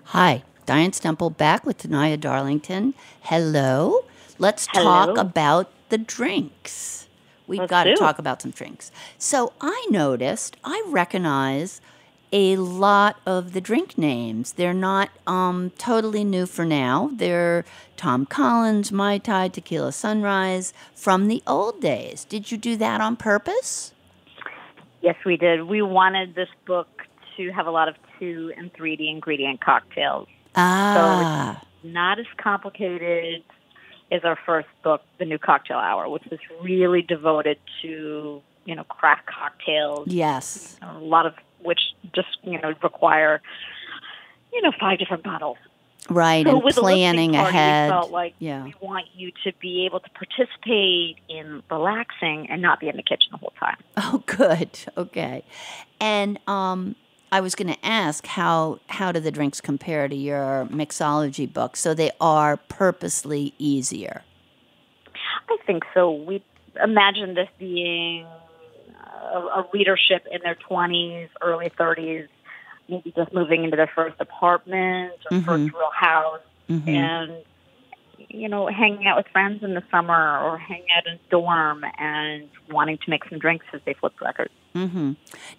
Hi, 0.04 0.42
Diane 0.68 0.90
Stemple 0.90 1.34
back 1.34 1.64
with 1.64 1.78
Tanaya 1.78 2.20
Darlington. 2.20 2.92
Hello. 3.22 4.04
Let's 4.38 4.66
talk 4.66 5.16
about 5.16 5.70
the 5.88 5.96
drinks. 5.96 7.08
We've 7.46 7.60
Let's 7.60 7.70
got 7.70 7.84
to 7.84 7.94
do. 7.94 7.96
talk 7.96 8.18
about 8.18 8.42
some 8.42 8.50
drinks. 8.50 8.92
So 9.16 9.54
I 9.62 9.86
noticed, 9.88 10.58
I 10.62 10.84
recognize 10.88 11.80
a 12.34 12.56
lot 12.56 13.18
of 13.24 13.54
the 13.54 13.62
drink 13.62 13.96
names. 13.96 14.52
They're 14.52 14.74
not 14.74 15.08
um, 15.26 15.72
totally 15.78 16.22
new 16.22 16.44
for 16.44 16.66
now. 16.66 17.12
They're 17.14 17.64
Tom 17.96 18.26
Collins, 18.26 18.92
Mai 18.92 19.16
Tai, 19.16 19.48
Tequila 19.48 19.92
Sunrise 19.92 20.74
from 20.94 21.28
the 21.28 21.42
old 21.46 21.80
days. 21.80 22.26
Did 22.26 22.52
you 22.52 22.58
do 22.58 22.76
that 22.76 23.00
on 23.00 23.16
purpose? 23.16 23.94
Yes, 25.00 25.16
we 25.24 25.38
did. 25.38 25.62
We 25.62 25.80
wanted 25.80 26.34
this 26.34 26.50
book 26.66 26.88
to 27.38 27.50
have 27.52 27.66
a 27.66 27.70
lot 27.70 27.88
of 27.88 27.94
two 28.18 28.52
and 28.58 28.70
3D 28.74 29.10
ingredient 29.10 29.62
cocktails. 29.62 30.28
Ah, 30.58 31.62
Not 31.84 32.18
as 32.18 32.26
complicated 32.36 33.42
as 34.10 34.24
our 34.24 34.38
first 34.44 34.68
book, 34.82 35.02
The 35.18 35.24
New 35.24 35.38
Cocktail 35.38 35.76
Hour, 35.78 36.08
which 36.08 36.24
was 36.30 36.40
really 36.62 37.02
devoted 37.02 37.58
to, 37.82 38.42
you 38.64 38.74
know, 38.74 38.84
craft 38.84 39.26
cocktails, 39.26 40.08
yes. 40.08 40.76
a 40.82 40.98
lot 40.98 41.26
of 41.26 41.34
which 41.62 41.80
just, 42.14 42.28
you 42.42 42.60
know, 42.60 42.74
require, 42.82 43.40
you 44.52 44.62
know, 44.62 44.72
five 44.80 44.98
different 44.98 45.22
bottles. 45.22 45.58
Right, 46.10 46.46
So 46.46 46.56
and 46.56 46.64
with 46.64 46.76
planning 46.76 47.34
party, 47.34 47.48
ahead. 47.50 47.90
We 47.90 47.92
felt 47.92 48.10
like 48.10 48.34
yeah. 48.38 48.64
we 48.64 48.74
want 48.80 49.06
you 49.14 49.30
to 49.44 49.52
be 49.60 49.84
able 49.84 50.00
to 50.00 50.08
participate 50.10 51.18
in 51.28 51.62
relaxing 51.70 52.48
and 52.50 52.62
not 52.62 52.80
be 52.80 52.88
in 52.88 52.96
the 52.96 53.02
kitchen 53.02 53.28
the 53.30 53.36
whole 53.36 53.52
time. 53.60 53.76
Oh, 53.98 54.22
good. 54.26 54.70
Okay. 54.96 55.44
And 56.00 56.38
um, 56.48 56.96
I 57.30 57.40
was 57.40 57.54
going 57.54 57.68
to 57.72 57.86
ask 57.86 58.26
how 58.26 58.80
how 58.88 59.12
do 59.12 59.20
the 59.20 59.30
drinks 59.30 59.60
compare 59.60 60.08
to 60.08 60.16
your 60.16 60.66
mixology 60.70 61.50
book? 61.50 61.76
So 61.76 61.94
they 61.94 62.10
are 62.20 62.56
purposely 62.56 63.54
easier. 63.58 64.22
I 65.48 65.56
think 65.66 65.84
so. 65.94 66.10
We 66.12 66.42
imagine 66.82 67.34
this 67.34 67.48
being 67.58 68.26
a, 69.34 69.38
a 69.38 69.68
leadership 69.72 70.26
in 70.30 70.40
their 70.42 70.56
20s, 70.68 71.28
early 71.42 71.70
30s, 71.70 72.28
maybe 72.88 73.12
just 73.16 73.32
moving 73.32 73.64
into 73.64 73.76
their 73.76 73.90
first 73.94 74.16
apartment 74.20 75.14
or 75.30 75.36
Mhm. 75.36 75.44
first 75.44 75.74
real 75.74 75.90
house, 75.92 76.40
Mhm. 76.70 76.88
and 76.88 77.44
you 78.28 78.48
know, 78.48 78.66
hanging 78.66 79.06
out 79.06 79.16
with 79.16 79.26
friends 79.28 79.62
in 79.62 79.74
the 79.74 79.82
summer 79.90 80.38
or 80.40 80.58
hanging 80.58 80.86
out 80.96 81.06
in 81.06 81.14
a 81.14 81.30
dorm 81.30 81.84
and 81.98 82.48
wanting 82.70 82.98
to 82.98 83.10
make 83.10 83.24
some 83.28 83.38
drinks 83.38 83.66
as 83.72 83.80
they 83.84 83.94
flip 83.94 84.20
records. 84.20 84.52
Mm-hmm. 84.74 85.12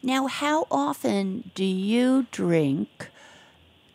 Now, 0.03 0.27
how 0.27 0.67
often 0.69 1.51
do 1.55 1.63
you 1.63 2.27
drink 2.31 3.09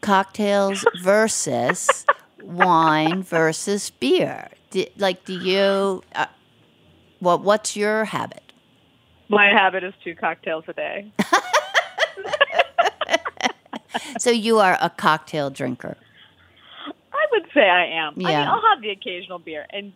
cocktails 0.01 0.85
versus 1.03 2.05
wine 2.43 3.23
versus 3.23 3.91
beer? 3.91 4.49
Do, 4.71 4.87
like, 4.97 5.25
do 5.25 5.39
you? 5.39 6.03
Uh, 6.15 6.27
what 7.21 7.43
What's 7.43 7.77
your 7.77 8.05
habit? 8.05 8.43
My 9.29 9.47
habit 9.47 9.85
is 9.85 9.95
two 10.03 10.15
cocktails 10.15 10.65
a 10.69 10.73
day. 10.73 11.13
So 14.19 14.31
you 14.31 14.59
are 14.59 14.79
a 14.81 14.91
cocktail 14.91 15.51
drinker. 15.51 15.97
I 17.35 17.39
would 17.39 17.51
say 17.53 17.69
I 17.69 17.87
am. 17.87 18.15
I 18.15 18.17
mean, 18.17 18.27
I'll 18.29 18.63
have 18.73 18.81
the 18.83 18.91
occasional 18.91 19.39
beer, 19.39 19.67
and 19.71 19.93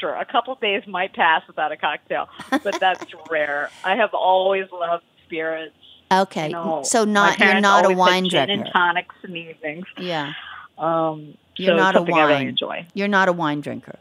sure, 0.00 0.14
a 0.14 0.24
couple 0.24 0.54
days 0.56 0.86
might 0.86 1.12
pass 1.14 1.42
without 1.46 1.72
a 1.72 1.76
cocktail, 1.76 2.28
but 2.50 2.78
that's 2.80 3.04
rare. 3.30 3.70
I 3.84 3.96
have 3.96 4.14
always 4.14 4.66
loved 4.72 5.04
spirits. 5.26 5.74
Okay, 6.12 6.46
You 6.46 6.52
know, 6.52 6.82
so 6.84 7.04
not 7.04 7.38
you're 7.40 7.60
not 7.60 7.84
a 7.84 7.90
wine 7.94 8.28
gin 8.28 8.46
drinker. 8.46 8.64
and 8.64 8.72
tonics 8.72 9.14
the 9.22 9.34
evenings. 9.34 9.86
Yeah, 9.98 10.34
Um, 10.78 11.36
You're 11.56 11.72
so 11.72 11.76
not 11.76 11.94
a 11.96 11.98
something 11.98 12.14
I 12.14 12.20
really 12.20 12.34
wine. 12.34 12.48
enjoy. 12.48 12.86
you're 12.94 13.08
not 13.08 13.28
a 13.28 13.32
wine 13.32 13.60
drinker. 13.60 13.98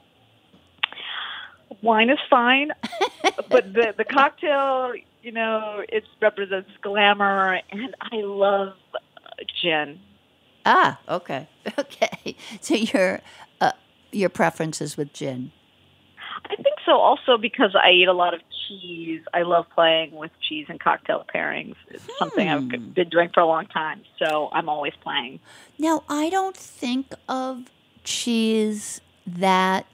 Wine 1.81 2.09
is 2.09 2.19
fine, 2.29 2.71
but 3.49 3.73
the 3.73 3.93
the 3.97 4.05
cocktail, 4.05 4.93
you 5.23 5.31
know, 5.31 5.83
it 5.89 6.03
represents 6.21 6.69
glamour, 6.81 7.59
and 7.71 7.95
I 8.01 8.17
love 8.17 8.73
gin. 9.61 9.99
Ah, 10.65 10.99
okay, 11.07 11.47
okay. 11.79 12.35
So 12.61 12.75
your 12.75 13.21
uh, 13.61 13.73
your 14.11 14.29
preferences 14.29 14.97
with 14.97 15.13
gin. 15.13 15.51
I 16.49 16.55
think 16.55 16.77
so. 16.85 16.93
Also 16.93 17.37
because 17.37 17.75
I 17.75 17.91
eat 17.91 18.07
a 18.07 18.13
lot 18.13 18.33
of 18.33 18.41
cheese, 18.67 19.21
I 19.33 19.43
love 19.43 19.65
playing 19.73 20.11
with 20.11 20.31
cheese 20.47 20.65
and 20.69 20.79
cocktail 20.79 21.23
pairings. 21.33 21.75
It's 21.89 22.03
something 22.19 22.47
Hmm. 22.47 22.73
I've 22.79 22.93
been 22.93 23.09
doing 23.09 23.29
for 23.33 23.41
a 23.41 23.45
long 23.45 23.67
time, 23.67 24.03
so 24.19 24.49
I'm 24.51 24.69
always 24.69 24.93
playing. 25.01 25.39
Now 25.77 26.03
I 26.09 26.29
don't 26.29 26.57
think 26.57 27.13
of 27.29 27.65
cheese 28.03 29.01
that 29.27 29.85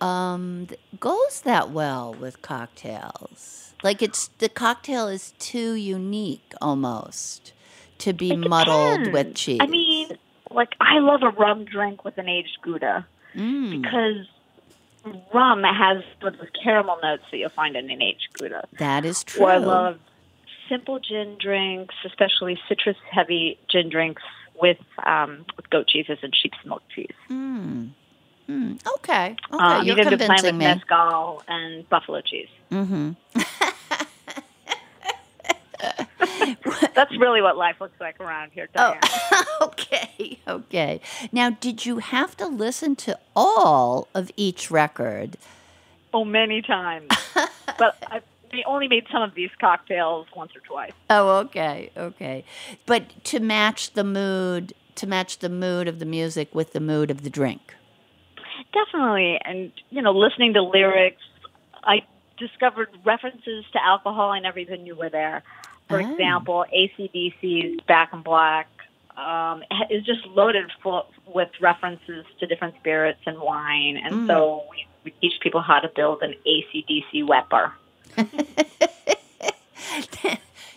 um 0.00 0.68
goes 1.00 1.40
that 1.42 1.70
well 1.70 2.14
with 2.14 2.42
cocktails. 2.42 3.74
Like 3.82 4.02
it's 4.02 4.28
the 4.38 4.48
cocktail 4.48 5.08
is 5.08 5.32
too 5.38 5.74
unique 5.74 6.54
almost 6.60 7.53
to 8.04 8.12
be 8.12 8.32
It 8.32 8.36
muddled 8.36 9.12
with 9.12 9.34
cheese. 9.34 9.58
I 9.60 9.66
mean, 9.66 10.08
like 10.50 10.74
I 10.80 10.98
love 11.00 11.22
a 11.22 11.30
rum 11.30 11.64
drink 11.64 12.04
with 12.04 12.18
an 12.18 12.28
aged 12.28 12.58
Gouda 12.62 13.06
Mm, 13.34 13.82
because 13.82 14.26
rum 15.34 15.62
has 15.64 16.02
those 16.22 16.36
caramel 16.62 16.98
notes 17.02 17.24
that 17.30 17.36
you'll 17.38 17.48
find 17.50 17.76
in 17.76 17.90
an 17.90 18.00
aged 18.00 18.28
Gouda. 18.38 18.66
that 18.78 19.04
is 19.04 19.24
true. 19.24 19.44
Or 19.44 19.50
I 19.50 19.56
love 19.58 19.98
simple 20.68 20.98
gin 21.00 21.36
drinks, 21.38 21.94
especially 22.06 22.58
citrus 22.68 22.96
heavy 23.10 23.58
gin 23.68 23.88
drinks 23.90 24.22
with 24.60 24.78
um, 25.04 25.44
with 25.56 25.68
goat 25.70 25.88
cheeses 25.88 26.18
and 26.22 26.32
sheep's 26.34 26.58
milk 26.64 26.82
cheese. 26.94 27.10
Mm. 27.28 27.90
Mm. 28.48 28.86
Okay. 28.96 29.34
Okay. 29.52 29.64
um, 29.64 29.84
You're 29.84 29.96
you 29.96 30.04
can 30.04 30.16
playing 30.16 30.18
convincing 30.18 30.46
with 30.46 30.54
me. 30.54 30.64
mezcal 30.66 31.42
and 31.48 31.88
buffalo 31.88 32.20
cheese. 32.20 32.48
Mm-hmm. 32.70 33.12
That's 36.94 37.16
really 37.18 37.42
what 37.42 37.56
life 37.56 37.76
looks 37.80 38.00
like 38.00 38.20
around 38.20 38.52
here, 38.52 38.68
oh, 38.76 38.94
Diane. 39.00 39.44
okay. 39.62 40.38
Okay. 40.46 41.00
Now, 41.32 41.50
did 41.50 41.86
you 41.86 41.98
have 41.98 42.36
to 42.36 42.46
listen 42.46 42.96
to 42.96 43.18
all 43.34 44.08
of 44.14 44.30
each 44.36 44.70
record? 44.70 45.36
Oh, 46.12 46.24
many 46.24 46.62
times. 46.62 47.08
but 47.78 47.96
I 48.06 48.20
they 48.54 48.62
only 48.66 48.86
made 48.86 49.04
some 49.10 49.22
of 49.22 49.34
these 49.34 49.50
cocktails 49.60 50.26
once 50.34 50.52
or 50.54 50.60
twice. 50.60 50.92
Oh, 51.10 51.38
okay. 51.38 51.90
Okay. 51.96 52.44
But 52.86 53.24
to 53.24 53.40
match 53.40 53.94
the 53.94 54.04
mood, 54.04 54.72
to 54.94 55.06
match 55.08 55.38
the 55.38 55.48
mood 55.48 55.88
of 55.88 55.98
the 55.98 56.04
music 56.04 56.54
with 56.54 56.72
the 56.72 56.80
mood 56.80 57.10
of 57.10 57.22
the 57.22 57.30
drink. 57.30 57.74
Definitely. 58.72 59.40
And, 59.44 59.72
you 59.90 60.02
know, 60.02 60.12
listening 60.12 60.54
to 60.54 60.62
lyrics, 60.62 61.22
I 61.82 62.02
discovered 62.38 62.88
references 63.04 63.64
to 63.72 63.84
alcohol 63.84 64.30
I 64.30 64.40
never 64.40 64.58
even 64.60 64.84
knew 64.84 64.94
were 64.94 65.10
there. 65.10 65.42
For 65.88 66.00
Oh. 66.00 66.10
example, 66.10 66.64
ACDC's 66.74 67.80
Back 67.86 68.12
in 68.12 68.22
Black 68.22 68.68
um, 69.16 69.62
is 69.90 70.04
just 70.04 70.26
loaded 70.26 70.70
full 70.82 71.06
with 71.26 71.48
references 71.60 72.24
to 72.40 72.46
different 72.46 72.74
spirits 72.80 73.20
and 73.26 73.38
wine. 73.40 73.96
And 73.96 74.14
Mm. 74.16 74.26
so 74.26 74.64
we, 74.70 74.86
we 75.04 75.10
teach 75.20 75.40
people 75.40 75.60
how 75.60 75.78
to 75.80 75.88
build 75.94 76.22
an 76.22 76.34
ACDC 76.46 77.26
wet 77.26 77.48
bar. 77.48 77.74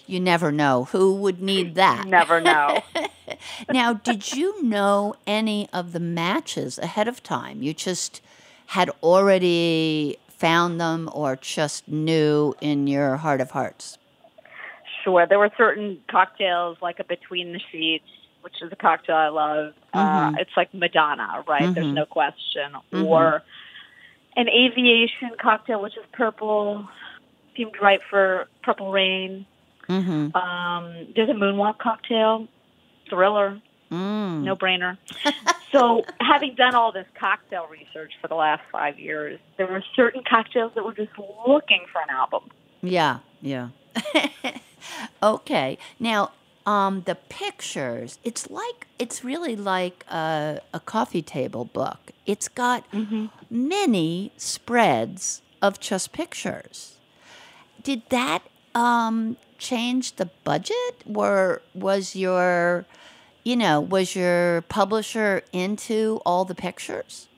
You 0.10 0.22
never 0.22 0.54
know 0.54 0.86
who 0.86 1.15
would 1.15 1.41
need 1.41 1.76
that. 1.76 2.06
Never 2.08 2.39
know. 2.39 2.82
now, 3.70 3.91
did 3.91 4.32
you 4.32 4.63
know 4.63 5.15
any 5.28 5.67
of 5.74 5.91
the 5.91 6.00
matches 6.00 6.80
ahead 6.80 7.10
of 7.10 7.22
time? 7.22 7.62
You 7.62 7.74
just 7.74 8.22
had 8.67 8.89
already 9.04 10.17
found 10.30 10.80
them 10.80 11.10
or 11.12 11.36
just 11.36 11.89
knew 11.89 12.56
in 12.62 12.88
your 12.88 13.17
heart 13.17 13.41
of 13.41 13.52
hearts? 13.52 13.98
There 15.08 15.39
were 15.39 15.52
certain 15.58 16.00
cocktails 16.12 16.78
like 16.82 17.00
a 17.00 17.04
Between 17.06 17.54
the 17.54 17.60
Sheets, 17.72 18.04
which 18.41 18.62
is 18.62 18.72
a 18.72 18.76
cocktail 18.76 19.15
I 19.15 19.30
love. 19.30 19.74
Uh, 19.93 20.32
Mhm. 20.32 20.39
it's 20.39 20.52
like 20.58 20.74
Madonna, 20.74 21.43
right? 21.48 21.74
There's 21.74 21.88
Mhm. 21.88 21.93
no 21.93 22.06
question. 22.06 22.74
Mhm. 22.91 23.06
Or 23.06 23.41
an 24.36 24.50
aviation 24.50 25.32
cocktail, 25.39 25.82
which 25.82 25.96
is 25.98 26.06
purple, 26.12 26.88
seemed 27.56 27.80
right 27.82 28.02
for 28.10 28.48
Purple 28.63 28.91
Rain. 28.91 29.46
Mm-hmm. 29.88 30.36
Um, 30.36 31.08
there's 31.15 31.30
a 31.30 31.34
moonwalk 31.34 31.78
cocktail, 31.80 32.48
thriller, 33.10 33.62
Mm. 33.89 34.43
no 34.43 34.56
brainer. 34.58 34.98
so, 35.72 36.04
having 36.20 36.56
done 36.56 36.76
all 36.76 36.91
this 36.91 37.08
cocktail 37.17 37.67
research 37.67 38.12
for 38.22 38.28
the 38.28 38.36
last 38.36 38.62
five 38.70 39.00
years, 39.00 39.39
there 39.56 39.65
were 39.65 39.82
certain 39.96 40.22
cocktails 40.30 40.74
that 40.76 40.84
were 40.84 40.93
just 40.93 41.17
looking 41.48 41.86
for 41.91 42.02
an 42.02 42.10
album. 42.10 42.52
Yeah, 42.82 43.20
yeah. 43.41 43.70
okay. 45.21 45.78
Now, 46.00 46.32
um, 46.65 47.04
the 47.06 47.15
pictures, 47.15 48.19
it's 48.23 48.50
like, 48.50 48.88
it's 49.00 49.23
really 49.23 49.56
like 49.56 50.06
a, 50.10 50.60
a 50.73 50.80
coffee 50.82 51.21
table 51.21 51.65
book. 51.65 52.12
It's 52.26 52.50
got 52.50 52.84
many 53.50 54.34
spreads 54.36 55.41
of 55.62 55.80
just 55.80 56.12
pictures. 56.12 56.97
Did 57.82 58.02
that 58.10 58.43
um, 58.76 59.38
change 59.58 60.17
the 60.17 60.30
budget? 60.43 61.04
Or 61.06 61.62
was 61.73 62.17
your, 62.17 62.86
you 63.43 63.56
know, 63.56 63.80
was 63.80 64.13
your 64.13 64.62
publisher 64.63 65.43
into 65.54 66.19
all 66.26 66.43
the 66.43 66.56
pictures? 66.56 67.30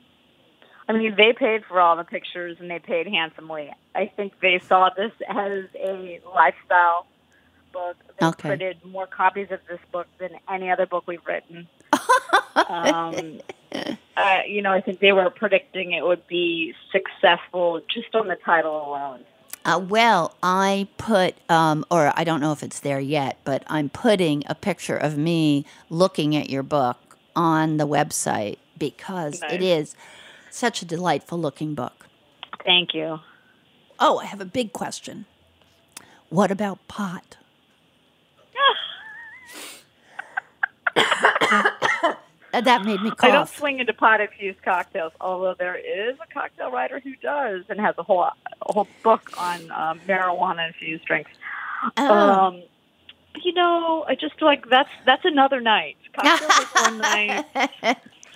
I 0.88 0.94
mean, 0.94 1.14
they 1.16 1.34
paid 1.34 1.66
for 1.66 1.80
all 1.80 1.96
the 1.96 2.04
pictures 2.04 2.58
and 2.60 2.70
they 2.72 2.80
paid 2.80 3.06
handsomely. 3.06 3.72
I 3.94 4.08
think 4.08 4.34
they 4.42 4.58
saw 4.58 4.90
this 4.90 5.12
as 5.30 5.66
a 5.76 6.20
lifestyle 6.34 7.06
book. 7.72 7.96
They 8.20 8.26
Okay. 8.26 8.50
printed 8.50 8.78
more 8.86 9.08
copies 9.08 9.48
of 9.52 9.60
this 9.70 9.80
book 9.92 10.08
than 10.20 10.32
any 10.50 10.70
other 10.72 10.86
book 10.86 11.06
we've 11.08 11.26
written. 11.26 11.68
um, 12.70 13.42
uh, 14.18 14.40
you 14.48 14.62
know, 14.62 14.72
I 14.72 14.82
think 14.82 15.00
they 15.00 15.12
were 15.12 15.30
predicting 15.30 15.94
it 15.94 16.04
would 16.06 16.28
be 16.28 16.74
successful 16.92 17.82
just 17.94 18.14
on 18.16 18.28
the 18.28 18.36
title 18.36 18.88
alone. 18.88 19.24
Uh, 19.66 19.80
well, 19.80 20.36
I 20.42 20.88
put, 20.98 21.36
um, 21.50 21.86
or 21.92 22.12
I 22.16 22.24
don't 22.24 22.40
know 22.40 22.52
if 22.52 22.64
it's 22.64 22.80
there 22.80 23.00
yet, 23.00 23.38
but 23.44 23.64
I'm 23.68 23.90
putting 23.90 24.44
a 24.48 24.56
picture 24.56 24.98
of 24.98 25.18
me 25.18 25.66
looking 25.90 26.36
at 26.36 26.50
your 26.50 26.64
book 26.64 27.18
on 27.36 27.78
the 27.78 27.88
website 27.88 28.58
because 28.78 29.42
it 29.50 29.62
Nice. 29.62 29.62
is 29.62 29.96
such 30.50 30.82
a 30.82 30.86
delightful 30.86 31.38
looking 31.40 31.76
book. 31.76 32.08
Thank 32.66 32.94
you. 32.94 33.20
Oh, 34.00 34.20
I 34.20 34.26
have 34.26 34.42
a 34.42 34.46
big 34.46 34.74
question. 34.74 35.26
What 36.30 36.52
about 36.52 36.88
pot? 36.88 37.38
Uh, 40.79 40.79
that 40.96 42.84
made 42.86 43.02
me 43.02 43.12
I 43.20 43.30
don't 43.32 43.48
swing 43.50 43.80
into 43.80 43.94
pot 43.94 44.22
infused 44.22 44.62
cocktails, 44.64 45.14
although 45.22 45.54
there 45.58 45.76
is 45.76 46.18
a 46.20 46.34
cocktail 46.34 46.72
writer 46.72 47.00
who 47.00 47.16
does 47.22 47.64
and 47.70 47.80
has 47.80 47.96
a 47.98 48.04
whole 48.04 48.22
a 48.24 48.34
whole 48.62 48.88
book 49.04 49.30
on 49.38 49.72
um, 49.72 50.00
marijuana 50.08 50.68
infused 50.68 51.06
drinks. 51.06 51.32
Oh. 51.98 52.08
Um, 52.48 52.64
you 53.44 53.54
know, 53.54 54.04
I 54.08 54.16
just 54.16 54.42
like 54.42 54.68
that's 54.70 54.90
that's 55.06 55.24
another 55.26 55.62
night. 55.62 55.98
Cocktails 56.14 56.60
is 56.60 56.68
one 56.74 56.98
night. 57.00 57.46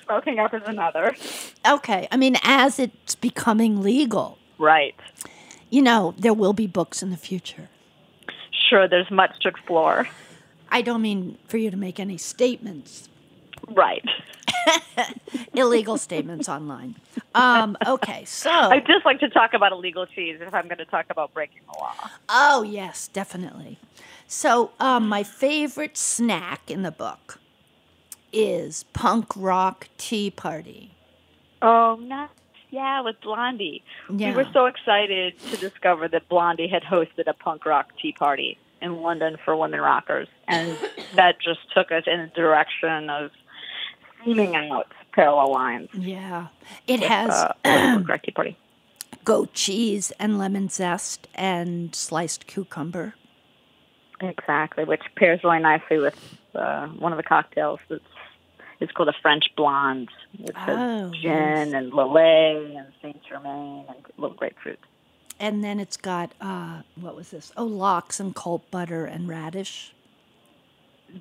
Smoking 0.05 0.39
up 0.39 0.53
is 0.53 0.61
another. 0.65 1.15
Okay, 1.67 2.07
I 2.11 2.17
mean, 2.17 2.35
as 2.43 2.77
it's 2.77 3.15
becoming 3.15 3.81
legal, 3.81 4.37
Right. 4.59 4.95
you 5.69 5.81
know, 5.81 6.13
there 6.17 6.33
will 6.33 6.53
be 6.53 6.67
books 6.67 7.01
in 7.01 7.09
the 7.09 7.17
future. 7.17 7.69
Sure, 8.69 8.87
there's 8.87 9.09
much 9.09 9.39
to 9.41 9.47
explore. 9.47 10.07
I 10.73 10.81
don't 10.81 11.03
mean 11.03 11.37
for 11.47 11.57
you 11.57 11.69
to 11.69 11.77
make 11.77 11.99
any 11.99 12.17
statements. 12.17 13.07
Right. 13.69 14.03
illegal 15.53 15.99
statements 15.99 16.49
online. 16.49 16.95
Um, 17.35 17.77
okay, 17.85 18.25
so 18.25 18.49
I 18.51 18.79
just 18.79 19.05
like 19.05 19.19
to 19.19 19.29
talk 19.29 19.53
about 19.53 19.71
illegal 19.71 20.07
cheese 20.07 20.39
if 20.41 20.51
I'm 20.51 20.67
going 20.67 20.79
to 20.79 20.85
talk 20.85 21.05
about 21.11 21.31
breaking 21.31 21.61
the 21.71 21.77
law. 21.79 21.93
oh 22.27 22.63
yes, 22.63 23.07
definitely. 23.07 23.77
So 24.25 24.71
um, 24.79 25.07
my 25.07 25.21
favorite 25.21 25.95
snack 25.95 26.71
in 26.71 26.81
the 26.81 26.91
book 26.91 27.39
is 28.31 28.85
punk 28.93 29.27
rock 29.35 29.89
tea 29.99 30.31
party. 30.31 30.95
Oh, 31.61 31.99
nice. 32.01 32.29
Yeah, 32.71 33.01
with 33.01 33.21
Blondie. 33.21 33.83
Yeah. 34.09 34.29
We 34.29 34.37
were 34.37 34.49
so 34.51 34.65
excited 34.65 35.39
to 35.51 35.57
discover 35.57 36.07
that 36.07 36.27
Blondie 36.29 36.67
had 36.67 36.81
hosted 36.81 37.27
a 37.27 37.33
punk 37.33 37.67
rock 37.67 37.91
tea 38.01 38.13
party 38.13 38.57
in 38.83 39.01
London 39.01 39.37
for 39.43 39.55
women 39.55 39.81
rockers. 39.81 40.27
And 40.47 40.77
that 41.15 41.41
just 41.41 41.61
took 41.73 41.91
us 41.91 42.03
in 42.05 42.19
a 42.19 42.27
direction 42.27 43.09
of 43.09 43.31
seaming 44.23 44.55
out 44.55 44.91
parallel 45.13 45.51
lines. 45.51 45.89
Yeah, 45.93 46.47
it 46.87 46.99
with, 46.99 47.09
has 47.09 47.29
uh, 47.31 47.53
with 47.63 47.73
punk 47.73 48.09
rock 48.09 48.21
tea 48.23 48.31
party. 48.31 48.57
goat 49.23 49.53
cheese 49.53 50.11
and 50.19 50.37
lemon 50.37 50.69
zest 50.69 51.27
and 51.33 51.95
sliced 51.95 52.45
cucumber. 52.47 53.15
Exactly, 54.21 54.83
which 54.85 55.01
pairs 55.17 55.41
really 55.43 55.59
nicely 55.59 55.97
with 55.99 56.17
uh, 56.55 56.87
one 56.87 57.11
of 57.11 57.17
the 57.17 57.23
cocktails 57.23 57.79
that's 57.89 58.03
it's 58.79 58.91
called 58.91 59.07
a 59.09 59.13
French 59.21 59.45
blonde, 59.55 60.09
Oh, 60.55 60.55
has 60.55 61.11
gin 61.21 61.73
and 61.75 61.93
Lillet 61.93 62.77
and 62.77 62.87
Saint 63.01 63.21
Germain 63.29 63.85
and 63.87 63.97
little 64.17 64.35
grapefruit. 64.35 64.79
And 65.43 65.61
then 65.61 65.81
it's 65.81 65.97
got 65.97 66.31
uh, 66.39 66.83
what 66.95 67.17
was 67.17 67.31
this? 67.31 67.51
Oh, 67.57 67.65
lox 67.65 68.21
and 68.21 68.33
cold 68.33 68.61
butter 68.71 69.03
and 69.03 69.27
radish. 69.27 69.93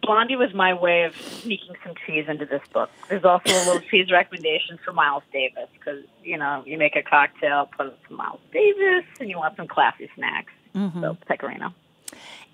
Blondie 0.01 0.37
was 0.37 0.55
my 0.55 0.73
way 0.75 1.03
of 1.03 1.17
sneaking 1.17 1.75
some 1.85 1.95
cheese 2.07 2.27
into 2.29 2.47
this 2.47 2.63
book. 2.73 2.89
There's 3.09 3.25
also 3.25 3.51
a 3.53 3.65
little 3.67 3.81
cheese 3.91 4.13
recommendation 4.13 4.79
for 4.85 4.93
Miles 4.93 5.25
Davis 5.33 5.69
because 5.77 6.05
you 6.23 6.39
know 6.39 6.63
you 6.65 6.79
make 6.79 6.95
a 6.95 7.03
cocktail, 7.03 7.69
put 7.77 7.87
in 7.87 7.93
some 8.07 8.17
Miles 8.17 8.39
Davis, 8.53 9.05
and 9.19 9.29
you 9.29 9.39
want 9.39 9.57
some 9.57 9.67
classy 9.67 10.09
snacks. 10.15 10.53
Mhm. 10.73 11.01
So 11.01 11.17
pecorino. 11.27 11.75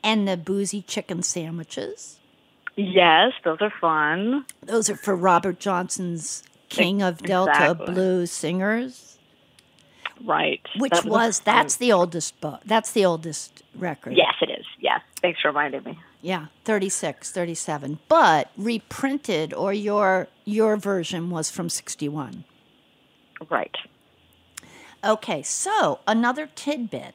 And 0.02 0.26
the 0.26 0.38
boozy 0.38 0.80
chicken 0.80 1.22
sandwiches. 1.22 2.18
Yes, 2.76 3.32
those 3.44 3.58
are 3.60 3.72
fun. 3.78 4.46
Those 4.62 4.88
are 4.88 4.96
for 4.96 5.14
Robert 5.14 5.60
Johnson's 5.60 6.44
King 6.70 7.02
of 7.02 7.18
Delta 7.18 7.50
Exactly. 7.50 7.92
Blues 7.92 8.30
Singers, 8.32 9.17
Right. 10.24 10.60
which 10.76 10.92
That 10.92 11.04
was 11.04 11.40
that's 11.40 11.76
the 11.76 11.92
oldest 11.92 12.40
book. 12.40 12.60
That's 12.64 12.92
the 12.92 13.04
oldest 13.04 13.62
record. 13.76 14.14
Yes, 14.16 14.34
it 14.40 14.50
is. 14.50 14.66
Yes. 14.78 15.00
Thanks 15.20 15.40
for 15.40 15.48
reminding 15.48 15.84
me. 15.84 15.98
Yeah, 16.20 16.46
36, 16.64 17.30
37. 17.30 18.00
But 18.08 18.50
reprinted 18.56 19.54
or 19.54 19.72
your 19.72 20.28
your 20.44 20.76
version 20.76 21.30
was 21.30 21.50
from 21.50 21.68
61. 21.68 22.44
Right. 23.48 23.76
Okay, 25.04 25.42
so 25.42 26.00
another 26.08 26.48
tidbit. 26.54 27.14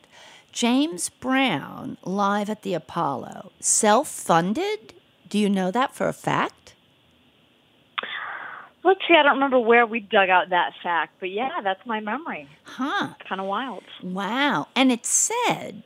James 0.53 1.09
Brown 1.09 1.97
live 2.03 2.49
at 2.49 2.61
the 2.61 2.73
Apollo, 2.75 3.51
self-funded? 3.59 4.93
Do 5.27 5.37
you 5.37 5.49
know 5.49 5.71
that 5.71 5.93
for 5.95 6.07
a 6.07 6.13
fact? 6.13 6.62
Let's 8.83 8.99
see. 9.07 9.15
I 9.15 9.23
don't 9.23 9.33
remember 9.35 9.59
where 9.59 9.85
we 9.85 10.01
dug 10.01 10.29
out 10.29 10.49
that 10.49 10.73
fact, 10.83 11.13
but 11.19 11.29
yeah, 11.31 11.61
that's 11.63 11.85
my 11.85 11.99
memory. 12.01 12.49
Huh. 12.63 13.09
Kind 13.27 13.39
of 13.39 13.47
wild. 13.47 13.83
Wow. 14.03 14.67
And 14.75 14.91
it 14.91 15.05
said 15.05 15.83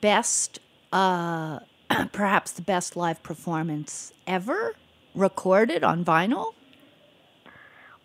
best, 0.00 0.58
uh, 0.92 1.60
perhaps 2.12 2.52
the 2.52 2.62
best 2.62 2.94
live 2.96 3.22
performance 3.22 4.12
ever 4.26 4.74
recorded 5.14 5.82
on 5.82 6.04
vinyl. 6.04 6.52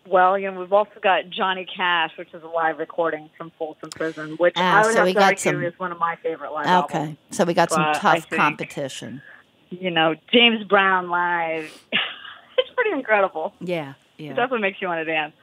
Well, 0.06 0.36
you 0.36 0.50
know, 0.50 0.58
we've 0.58 0.72
also 0.72 0.98
got 1.00 1.30
Johnny 1.30 1.64
Cash, 1.64 2.12
which 2.18 2.32
is 2.34 2.42
a 2.42 2.46
live 2.48 2.78
recording 2.78 3.30
from 3.38 3.52
Folsom 3.56 3.90
Prison, 3.90 4.32
which 4.38 4.54
Ah, 4.56 4.78
I 4.80 4.86
would 4.86 4.92
so 4.92 4.98
have 4.98 5.06
we 5.06 5.12
to 5.12 5.18
got 5.18 5.24
argue 5.26 5.38
some- 5.38 5.62
is 5.64 5.78
one 5.78 5.92
of 5.92 5.98
my 5.98 6.16
favorite 6.22 6.52
live 6.52 6.84
Okay. 6.84 6.98
albums. 6.98 7.18
So 7.30 7.44
we 7.44 7.54
got 7.54 7.70
some 7.70 7.82
But 7.84 7.94
tough 7.94 8.24
think- 8.24 8.34
competition. 8.40 9.22
You 9.70 9.90
know, 9.90 10.16
James 10.32 10.64
Brown 10.64 11.08
live. 11.08 11.64
it's 11.92 12.70
pretty 12.74 12.90
incredible. 12.90 13.54
Yeah. 13.60 13.94
It 14.30 14.34
definitely 14.36 14.60
makes 14.60 14.80
you 14.80 14.88
want 14.88 15.00
to 15.00 15.04
dance. 15.04 15.34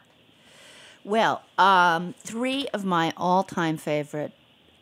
Well, 1.03 1.41
um, 1.57 2.13
three 2.19 2.67
of 2.73 2.83
my 2.85 3.13
all-time 3.17 3.77
favorite 3.77 4.33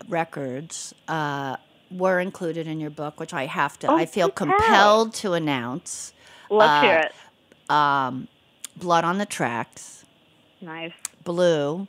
records 0.10 0.94
uh, 1.08 1.58
were 1.92 2.20
included 2.20 2.68
in 2.68 2.80
your 2.80 2.90
book, 2.90 3.20
which 3.20 3.34
I 3.34 3.46
have 3.46 3.78
to. 3.80 3.88
Oh, 3.88 3.96
I 3.98 4.06
feel 4.06 4.30
compelled 4.30 5.14
to 5.16 5.34
announce. 5.34 6.14
Let's 6.50 6.70
Uh, 6.70 6.82
hear 6.82 6.98
it. 6.98 7.70
Um, 7.72 8.28
Blood 8.76 9.04
on 9.04 9.18
the 9.18 9.26
Tracks, 9.26 10.06
Nice. 10.62 10.94
Blue, 11.24 11.88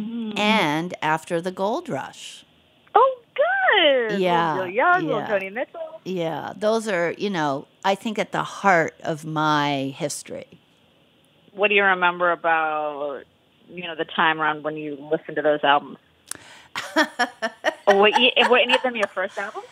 Mm. 0.00 0.38
and 0.38 0.94
After 1.02 1.40
the 1.40 1.50
Gold 1.50 1.88
Rush. 1.88 2.44
Oh, 2.94 3.18
good. 3.34 4.18
Yeah, 4.20 4.54
Little 4.54 4.70
Young, 4.70 5.06
little 5.06 5.20
yeah. 5.20 5.28
Joni 5.28 5.52
Mitchell. 5.52 6.00
Yeah, 6.04 6.52
those 6.56 6.88
are, 6.88 7.12
you 7.18 7.30
know, 7.30 7.66
I 7.84 7.94
think 7.94 8.18
at 8.18 8.32
the 8.32 8.42
heart 8.42 8.94
of 9.04 9.24
my 9.24 9.94
history. 9.96 10.58
What 11.52 11.68
do 11.68 11.74
you 11.74 11.84
remember 11.84 12.30
about 12.32 13.22
you 13.68 13.84
know 13.84 13.94
the 13.94 14.04
time 14.04 14.40
around 14.40 14.64
when 14.64 14.76
you 14.76 14.96
listened 15.10 15.36
to 15.36 15.42
those 15.42 15.62
albums? 15.62 15.98
were, 17.86 18.10
were 18.50 18.58
any 18.58 18.74
of 18.74 18.82
them 18.82 18.96
your 18.96 19.06
first 19.08 19.36
album? 19.38 19.62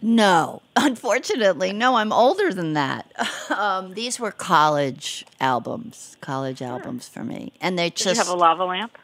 No, 0.00 0.62
unfortunately, 0.76 1.72
no. 1.72 1.96
I'm 1.96 2.12
older 2.12 2.52
than 2.52 2.72
that. 2.74 3.10
Um, 3.50 3.94
these 3.94 4.20
were 4.20 4.30
college 4.30 5.24
albums, 5.40 6.18
college 6.20 6.60
albums 6.60 7.08
for 7.08 7.24
me, 7.24 7.50
and 7.62 7.78
they 7.78 7.88
Did 7.88 7.96
just 7.96 8.06
you 8.06 8.18
have 8.18 8.28
a 8.28 8.34
lava 8.34 8.64
lamp? 8.66 8.98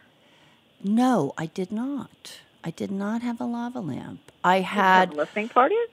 no. 0.82 1.32
I 1.38 1.46
did 1.46 1.72
not. 1.72 2.40
I 2.62 2.70
did 2.70 2.90
not 2.90 3.22
have 3.22 3.40
a 3.40 3.44
lava 3.46 3.80
lamp. 3.80 4.30
I 4.44 4.58
Did 4.58 4.74
you 4.76 4.82
have 4.82 5.08
had 5.08 5.14
listening 5.14 5.48
parties. 5.48 5.88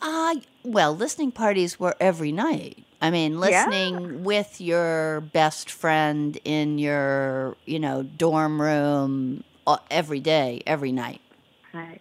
uh, 0.00 0.36
well, 0.64 0.96
listening 0.96 1.30
parties 1.30 1.78
were 1.78 1.94
every 2.00 2.32
night. 2.32 2.83
I 3.00 3.10
mean, 3.10 3.32
Yeah. 3.34 3.38
listening 3.38 4.24
with 4.24 4.60
your 4.60 5.20
best 5.20 5.70
friend 5.70 6.38
in 6.44 6.78
your, 6.78 7.56
you 7.66 7.78
know, 7.78 8.02
dorm 8.02 8.60
room 8.60 9.44
uh, 9.66 9.78
every 9.90 10.20
day, 10.20 10.62
every 10.66 10.92
night. 10.92 11.20
Right. 11.72 12.00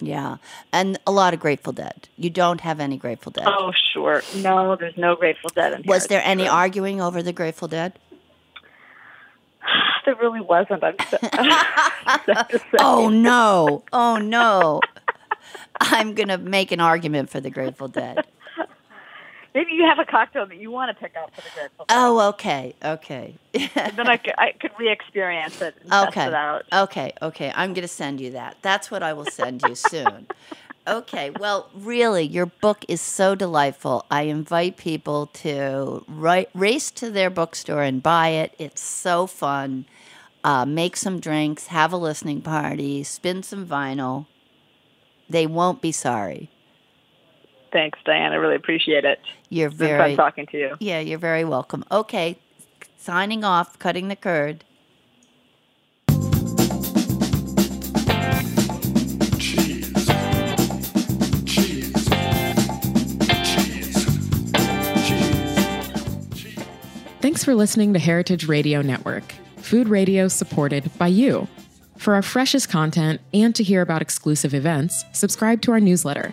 Yeah, 0.00 0.38
and 0.72 0.98
a 1.06 1.12
lot 1.12 1.34
of 1.34 1.40
Grateful 1.40 1.72
Dead. 1.72 2.08
You 2.16 2.28
don't 2.28 2.60
have 2.62 2.80
any 2.80 2.96
Grateful 2.96 3.30
Dead. 3.30 3.46
Oh, 3.46 3.72
sure. 3.92 4.22
No, 4.34 4.74
there's 4.76 4.96
no 4.96 5.14
Grateful 5.14 5.50
Dead. 5.54 5.86
Was 5.86 6.08
there 6.08 6.20
any 6.24 6.48
arguing 6.48 7.00
over 7.00 7.22
the 7.22 7.32
Grateful 7.32 7.68
Dead? 7.68 7.98
There 10.04 10.16
really 10.16 10.42
wasn't. 10.42 10.84
I'm 10.84 10.96
so, 11.10 11.16
to. 11.22 12.60
Oh 12.78 13.08
no! 13.08 13.84
Oh 13.90 14.18
no! 14.18 14.80
I'm 15.80 16.12
gonna 16.12 16.36
make 16.36 16.72
an 16.72 16.80
argument 16.80 17.30
for 17.30 17.40
the 17.40 17.48
Grateful 17.48 17.88
Dead. 17.88 18.26
Maybe 19.54 19.72
you 19.72 19.84
have 19.84 20.00
a 20.00 20.04
cocktail 20.04 20.46
that 20.46 20.56
you 20.56 20.70
want 20.70 20.96
to 20.96 21.00
pick 21.00 21.14
up 21.16 21.32
for 21.34 21.42
the 21.42 21.48
Grateful 21.54 21.86
Dead. 21.88 21.96
Oh, 21.96 22.28
okay, 22.30 22.74
okay, 22.84 23.36
then 23.52 24.08
I 24.08 24.16
could, 24.16 24.34
I 24.36 24.52
could 24.52 24.72
re-experience 24.78 25.62
it 25.62 25.76
okay, 25.92 26.26
it 26.26 26.34
out. 26.34 26.64
okay, 26.72 27.12
okay. 27.22 27.52
I'm 27.54 27.72
gonna 27.72 27.86
send 27.86 28.20
you 28.20 28.32
that. 28.32 28.56
That's 28.62 28.90
what 28.90 29.02
I 29.04 29.12
will 29.12 29.24
send 29.24 29.62
you 29.62 29.76
soon. 29.76 30.26
Okay. 30.86 31.30
Well, 31.30 31.70
really, 31.74 32.24
your 32.24 32.46
book 32.46 32.84
is 32.88 33.00
so 33.00 33.34
delightful. 33.34 34.04
I 34.10 34.22
invite 34.22 34.76
people 34.76 35.26
to 35.28 36.04
ri 36.06 36.46
race 36.54 36.90
to 36.92 37.10
their 37.10 37.30
bookstore 37.30 37.82
and 37.82 38.02
buy 38.02 38.28
it. 38.30 38.54
It's 38.58 38.82
so 38.82 39.26
fun. 39.26 39.86
Uh, 40.42 40.66
make 40.66 40.96
some 40.96 41.20
drinks, 41.20 41.68
have 41.68 41.92
a 41.92 41.96
listening 41.96 42.42
party, 42.42 43.02
spin 43.02 43.42
some 43.42 43.66
vinyl. 43.66 44.26
They 45.30 45.46
won't 45.46 45.80
be 45.80 45.90
sorry. 45.90 46.50
Thanks, 47.74 47.98
Diane. 48.04 48.30
I 48.30 48.36
really 48.36 48.54
appreciate 48.54 49.04
it. 49.04 49.18
You're 49.48 49.66
It's 49.66 49.76
been 49.76 49.88
very 49.88 50.14
fun 50.14 50.26
talking 50.26 50.46
to 50.46 50.56
you. 50.56 50.76
Yeah, 50.78 51.00
you're 51.00 51.18
very 51.18 51.44
welcome. 51.44 51.84
Okay, 51.90 52.38
signing 52.96 53.42
off, 53.42 53.80
cutting 53.80 54.06
the 54.06 54.14
curd. 54.14 54.62
cheese, 59.36 59.92
cheese, 61.44 61.92
cheese, 63.44 64.06
cheese. 66.32 66.64
Thanks 67.20 67.42
for 67.42 67.56
listening 67.56 67.92
to 67.92 67.98
Heritage 67.98 68.46
Radio 68.46 68.82
Network, 68.82 69.24
food 69.56 69.88
radio 69.88 70.28
supported 70.28 70.88
by 70.96 71.08
you. 71.08 71.48
For 71.96 72.14
our 72.14 72.22
freshest 72.22 72.68
content 72.68 73.20
and 73.32 73.52
to 73.56 73.64
hear 73.64 73.82
about 73.82 74.00
exclusive 74.00 74.54
events, 74.54 75.04
subscribe 75.12 75.60
to 75.62 75.72
our 75.72 75.80
newsletter. 75.80 76.32